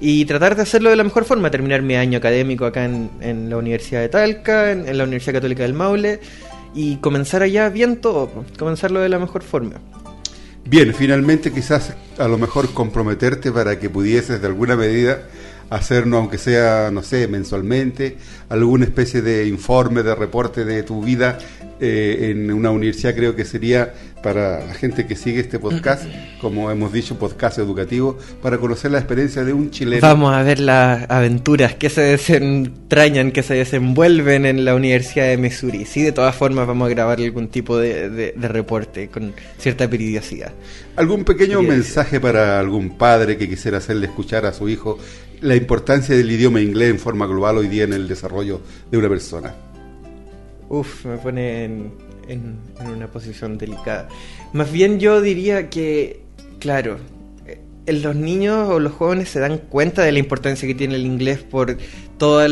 y 0.01 0.25
tratar 0.25 0.57
de 0.57 0.62
hacerlo 0.62 0.90
de 0.90 0.96
la 0.96 1.05
mejor 1.05 1.25
forma, 1.25 1.51
terminar 1.51 1.83
mi 1.83 1.94
año 1.94 2.18
académico 2.18 2.64
acá 2.64 2.85
en, 2.87 3.11
en 3.20 3.51
la 3.51 3.57
Universidad 3.57 4.01
de 4.01 4.09
Talca, 4.09 4.72
en, 4.72 4.96
la 4.96 5.05
Universidad 5.05 5.35
Católica 5.35 5.62
del 5.62 5.75
Maule, 5.75 6.20
y 6.75 6.96
comenzar 6.96 7.42
allá 7.42 7.68
bien 7.68 7.98
todo, 7.98 8.44
comenzarlo 8.59 9.01
de 9.01 9.11
la 9.11 9.18
mejor 9.18 9.42
forma. 9.42 9.75
Bien, 10.64 10.94
finalmente 10.94 11.53
quizás 11.53 11.94
a 12.18 12.29
lo 12.29 12.38
mejor 12.38 12.72
comprometerte 12.72 13.53
para 13.53 13.79
que 13.79 13.90
pudieses 13.90 14.40
de 14.40 14.46
alguna 14.46 14.75
medida 14.75 15.22
hacernos, 15.76 16.18
aunque 16.18 16.38
sea, 16.38 16.90
no 16.92 17.02
sé, 17.02 17.28
mensualmente, 17.28 18.16
alguna 18.48 18.85
especie 18.85 19.22
de 19.22 19.46
informe, 19.48 20.02
de 20.02 20.14
reporte 20.14 20.64
de 20.64 20.82
tu 20.82 21.02
vida 21.02 21.38
eh, 21.80 22.30
en 22.30 22.52
una 22.52 22.70
universidad, 22.70 23.14
creo 23.14 23.35
que 23.35 23.44
sería 23.44 23.92
para 24.22 24.64
la 24.64 24.74
gente 24.74 25.06
que 25.06 25.16
sigue 25.16 25.40
este 25.40 25.58
podcast, 25.58 26.04
como 26.40 26.70
hemos 26.70 26.92
dicho, 26.92 27.18
podcast 27.18 27.58
educativo, 27.58 28.16
para 28.40 28.58
conocer 28.58 28.92
la 28.92 28.98
experiencia 28.98 29.42
de 29.44 29.52
un 29.52 29.70
chileno. 29.70 30.00
Vamos 30.00 30.32
a 30.32 30.42
ver 30.42 30.61
las 30.61 31.11
aventuras 31.11 31.74
que 31.74 31.90
se 31.90 32.02
desentrañan, 32.02 33.32
que 33.32 33.42
se 33.42 33.54
desenvuelven 33.54 34.46
en 34.46 34.64
la 34.64 34.74
Universidad 34.74 35.26
de 35.26 35.37
Missouri. 35.37 35.85
Sí, 35.85 36.02
de 36.02 36.12
todas 36.12 36.37
formas 36.37 36.66
vamos 36.66 36.87
a 36.87 36.90
grabar 36.90 37.18
algún 37.18 37.48
tipo 37.48 37.76
de, 37.78 38.08
de 38.11 38.48
reporte 38.48 39.08
con 39.08 39.35
cierta 39.58 39.88
periodicidad. 39.90 40.52
¿Algún 40.94 41.24
pequeño 41.24 41.62
mensaje 41.62 42.20
para 42.20 42.61
algún 42.61 42.96
padre 42.96 43.37
que 43.37 43.48
quisiera 43.48 43.78
hacerle 43.78 44.06
escuchar 44.06 44.46
a 44.46 44.52
su 44.52 44.68
hijo 44.68 44.98
la 45.40 45.56
importancia 45.56 46.16
del 46.16 46.30
idioma 46.30 46.61
inglés 46.61 46.90
en 46.90 46.98
forma 46.98 47.26
global 47.26 47.58
hoy 47.58 47.68
día 47.68 47.85
en 47.85 47.92
el 47.92 48.06
desarrollo 48.06 48.61
de 48.90 48.98
una 48.98 49.08
persona? 49.08 49.71
Uf, 50.72 51.04
me 51.04 51.18
pone 51.18 51.64
en, 51.64 51.92
en, 52.28 52.56
una 52.80 53.06
posición 53.06 53.58
delicada. 53.58 54.08
Más 54.54 54.72
bien 54.72 54.98
yo 54.98 55.20
diría 55.20 55.68
que, 55.68 56.22
claro, 56.61 56.96
eh, 57.46 57.92
los 57.92 58.16
niños 58.16 58.70
o 58.70 58.80
los 58.80 58.94
jóvenes 58.94 59.28
se 59.28 59.38
dan 59.38 59.58
cuenta 59.58 60.00
de 60.00 60.12
la 60.12 60.18
importancia 60.18 60.66
que 60.66 60.74
tiene 60.74 60.94
el 60.94 61.04
inglés 61.04 61.40
por 61.40 61.76
todos 62.22 62.48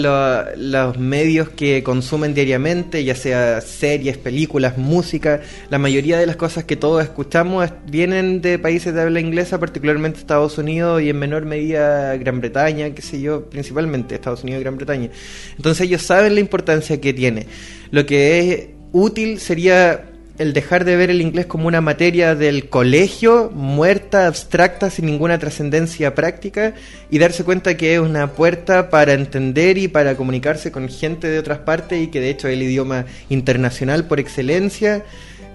los 0.56 0.98
medios 0.98 1.48
que 1.50 1.85
consumen 1.85 2.35
diariamente, 2.35 3.04
ya 3.04 3.14
sea 3.14 3.61
series, 3.61 4.18
películas, 4.18 4.76
música. 4.76 5.42
La 5.68 5.78
mayoría 5.78 6.18
de 6.18 6.26
las 6.26 6.35
cosas 6.35 6.64
que 6.64 6.74
todos 6.74 7.04
escuchamos 7.04 7.70
vienen 7.87 8.40
de 8.40 8.59
países 8.59 8.92
de 8.92 9.00
habla 9.00 9.20
inglesa, 9.20 9.61
particularmente 9.61 10.18
Estados 10.18 10.59
Unidos 10.59 11.02
y 11.02 11.11
en 11.11 11.20
menor 11.20 11.44
medida 11.44 12.16
Gran 12.16 12.40
Bretaña, 12.40 12.90
qué 12.90 13.00
sé 13.00 13.20
yo, 13.20 13.44
principalmente 13.44 14.16
Estados 14.16 14.42
Unidos 14.42 14.59
y 14.61 14.64
Gran 14.64 14.76
Bretaña. 14.76 15.09
Entonces 15.56 15.87
ellos 15.87 16.02
saben 16.02 16.35
la 16.35 16.40
importancia 16.40 17.00
que 17.00 17.12
tiene. 17.12 17.46
Lo 17.92 18.04
que 18.06 18.40
es 18.40 18.68
útil 18.90 19.38
sería 19.38 20.10
el 20.40 20.55
dejar 20.55 20.87
de 20.87 20.96
ver 20.96 21.11
el 21.11 21.20
inglés 21.20 21.44
como 21.44 21.68
una 21.68 21.83
materia 21.83 22.35
del 22.35 22.70
colegio, 22.70 23.50
muerta, 23.55 24.26
abstracta, 24.26 24.88
sin 24.88 25.05
ninguna 25.05 25.38
trascendencia 25.38 26.14
práctica, 26.14 26.72
y 27.11 27.18
darse 27.18 27.44
cuenta 27.44 27.76
que 27.76 27.92
es 27.92 28.00
una 28.00 28.33
puerta 28.33 28.88
para 28.88 29.12
entender 29.12 29.76
y 29.76 29.88
para 29.88 30.16
comunicarse 30.16 30.72
con 30.72 30.88
gente 30.88 31.29
de 31.29 31.38
otras 31.38 31.59
partes 31.59 32.03
y 32.03 32.07
que 32.07 32.20
de 32.20 32.31
hecho 32.31 32.48
es 32.48 32.55
el 32.55 32.62
idioma 32.62 33.05
internacional 33.29 34.07
por 34.07 34.18
excelencia, 34.18 35.05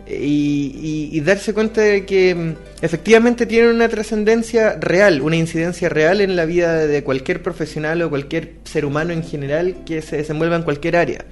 y, 0.07 1.19
darse 1.21 1.55
cuenta 1.55 1.81
de 1.81 2.05
que 2.05 2.35
mm, 2.35 2.53
efectivamente 2.83 3.47
tiene 3.47 3.71
una 3.71 3.89
trascendencia 3.89 4.77
real, 4.79 5.23
una 5.23 5.35
incidencia 5.35 5.89
real 5.89 6.21
en 6.21 6.35
la 6.35 6.45
vida 6.45 6.85
de 6.85 7.03
cualquier 7.03 7.41
profesional 7.41 8.03
o 8.03 8.09
cualquier 8.11 8.57
ser 8.65 8.85
humano 8.85 9.13
en 9.13 9.23
general 9.23 9.77
que 9.83 10.03
se 10.03 10.17
desenvuelva 10.17 10.57
en 10.57 10.61
cualquier 10.61 10.95
área. 10.95 11.25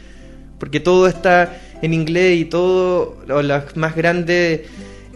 Porque 0.57 0.79
todo 0.79 1.07
está 1.07 1.55
en 1.83 1.93
inglés 1.93 2.39
y 2.39 2.45
todo, 2.45 3.17
o 3.29 3.41
las 3.41 3.75
más 3.75 3.93
grandes 3.93 4.61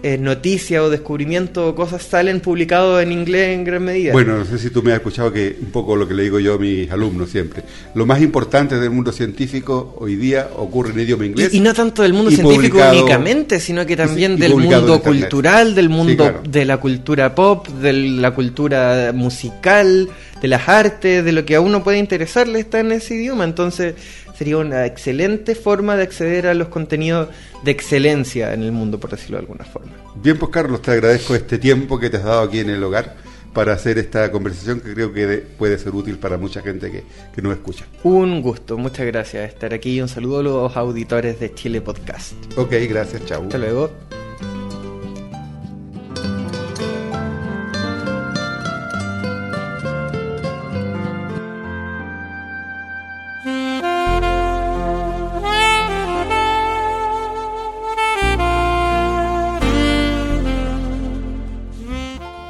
eh, 0.03 0.17
noticias 0.17 0.83
o 0.83 0.91
descubrimientos 0.91 1.71
o 1.71 1.73
cosas 1.73 2.03
salen 2.03 2.39
publicados 2.39 3.01
en 3.01 3.11
inglés 3.11 3.55
en 3.55 3.63
gran 3.63 3.83
medida. 3.83 4.11
Bueno, 4.11 4.37
no 4.37 4.45
sé 4.45 4.59
si 4.59 4.69
tú 4.69 4.83
me 4.83 4.91
has 4.91 4.97
escuchado 4.97 5.31
que 5.31 5.57
un 5.59 5.71
poco 5.71 5.95
lo 5.95 6.07
que 6.07 6.13
le 6.13 6.23
digo 6.23 6.39
yo 6.39 6.55
a 6.55 6.57
mis 6.59 6.91
alumnos 6.91 7.29
siempre. 7.31 7.63
Lo 7.95 8.05
más 8.05 8.21
importante 8.21 8.77
del 8.77 8.91
mundo 8.91 9.13
científico 9.13 9.95
hoy 9.97 10.17
día 10.17 10.49
ocurre 10.57 10.91
en 10.91 10.99
idioma 10.99 11.25
inglés. 11.25 11.53
Y, 11.53 11.61
no 11.61 11.73
tanto 11.73 12.03
del 12.03 12.13
mundo 12.13 12.29
científico 12.29 12.79
únicamente, 12.91 13.61
sino 13.61 13.85
que 13.85 13.95
también 13.95 14.37
del 14.37 14.55
mundo 14.55 15.01
cultural, 15.01 15.73
del 15.73 15.87
mundo 15.87 16.41
de 16.47 16.65
la 16.65 16.77
cultura 16.77 17.33
pop, 17.33 17.67
de 17.67 17.93
la 17.93 18.31
cultura 18.35 19.13
musical, 19.15 20.09
de 20.41 20.47
las 20.47 20.67
artes, 20.69 21.25
de 21.25 21.31
lo 21.31 21.43
que 21.45 21.55
a 21.55 21.61
uno 21.61 21.83
puede 21.83 21.97
interesarle 21.97 22.59
está 22.59 22.81
en 22.81 22.91
ese 22.91 23.15
idioma. 23.15 23.45
Entonces 23.45 23.95
sería 24.37 24.57
una 24.57 24.85
excelente 24.85 25.55
forma 25.55 25.95
de 25.95 26.03
acceder 26.03 26.47
a 26.47 26.53
los 26.53 26.67
contenidos 26.67 27.29
de 27.63 27.71
excelencia 27.71 28.53
en 28.53 28.63
el 28.63 28.71
mundo, 28.71 28.99
por 28.99 29.11
decirlo 29.11 29.37
de 29.37 29.41
alguna 29.41 29.65
forma. 29.65 29.91
Bien, 30.15 30.37
pues 30.37 30.51
Carlos, 30.51 30.81
te 30.81 30.91
agradezco 30.91 31.35
este 31.35 31.57
tiempo 31.57 31.99
que 31.99 32.09
te 32.09 32.17
has 32.17 32.23
dado 32.23 32.41
aquí 32.41 32.59
en 32.59 32.69
el 32.69 32.83
hogar 32.83 33.15
para 33.53 33.73
hacer 33.73 33.97
esta 33.97 34.31
conversación 34.31 34.81
que 34.81 34.93
creo 34.93 35.11
que 35.11 35.43
puede 35.57 35.79
ser 35.79 35.95
útil 35.95 36.19
para 36.19 36.37
mucha 36.37 36.61
gente 36.61 36.91
que, 36.91 37.03
que 37.33 37.41
nos 37.41 37.53
escucha. 37.53 37.85
Un 38.03 38.41
gusto, 38.41 38.77
muchas 38.77 39.07
gracias 39.07 39.49
estar 39.49 39.73
aquí 39.73 39.95
y 39.95 40.01
un 40.01 40.07
saludo 40.07 40.39
a 40.39 40.43
los 40.43 40.77
auditores 40.77 41.39
de 41.39 41.53
Chile 41.53 41.81
Podcast. 41.81 42.33
Ok, 42.55 42.73
gracias, 42.87 43.25
chao. 43.25 43.43
Hasta 43.43 43.57
luego. 43.57 44.16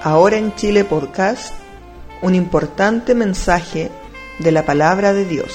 Ahora 0.10 0.38
en 0.38 0.56
Chile 0.56 0.86
Podcast, 0.86 1.54
un 2.22 2.34
importante 2.34 3.14
mensaje 3.14 3.92
de 4.40 4.54
la 4.54 4.66
palabra 4.66 5.12
de 5.12 5.26
Dios. 5.26 5.54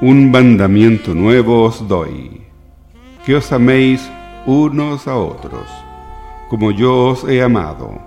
Un 0.00 0.30
mandamiento 0.30 1.12
nuevo 1.12 1.64
os 1.64 1.88
doy, 1.88 2.42
que 3.24 3.34
os 3.34 3.50
améis 3.50 4.08
unos 4.46 5.08
a 5.08 5.16
otros, 5.16 5.66
como 6.48 6.70
yo 6.70 7.06
os 7.06 7.24
he 7.24 7.42
amado, 7.42 7.98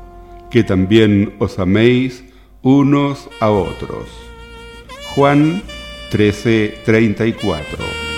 que 0.50 0.63
también 0.63 1.36
os 1.39 1.60
améis 1.60 2.24
unos 2.62 3.28
a 3.42 3.50
otros. 3.50 4.08
Juan 5.13 5.63
13:34 6.12 8.09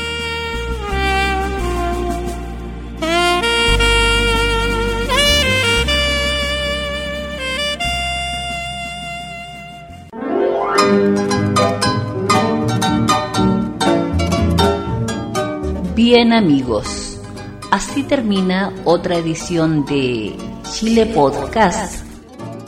Bien 16.13 16.33
amigos, 16.33 17.21
así 17.71 18.03
termina 18.03 18.73
otra 18.83 19.15
edición 19.15 19.85
de 19.85 20.35
Chile 20.69 21.05
Podcast, 21.05 22.03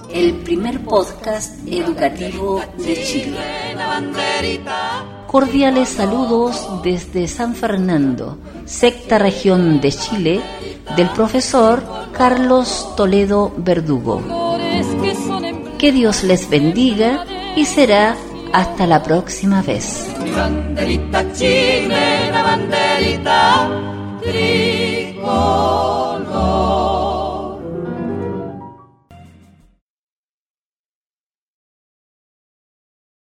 el 0.09 0.35
primer 0.35 0.79
podcast 0.79 1.59
educativo 1.67 2.61
de 2.77 3.03
Chile. 3.03 3.37
Cordiales 5.27 5.89
saludos 5.89 6.69
desde 6.85 7.27
San 7.27 7.53
Fernando, 7.53 8.37
sexta 8.63 9.17
región 9.17 9.81
de 9.81 9.91
Chile, 9.91 10.41
del 10.95 11.09
profesor 11.09 11.83
Carlos 12.13 12.93
Toledo 12.95 13.51
Verdugo. 13.57 14.21
Que 15.77 15.91
Dios 15.91 16.23
les 16.23 16.49
bendiga 16.49 17.25
y 17.57 17.65
será 17.65 18.15
hasta 18.53 18.85
la 18.85 19.01
próxima 19.01 19.63
vez. 19.63 20.13
Mi 20.23 20.29
banderita 20.29 21.25
chilena, 21.33 22.43
banderita 22.43 23.67
tricolor. 24.21 25.23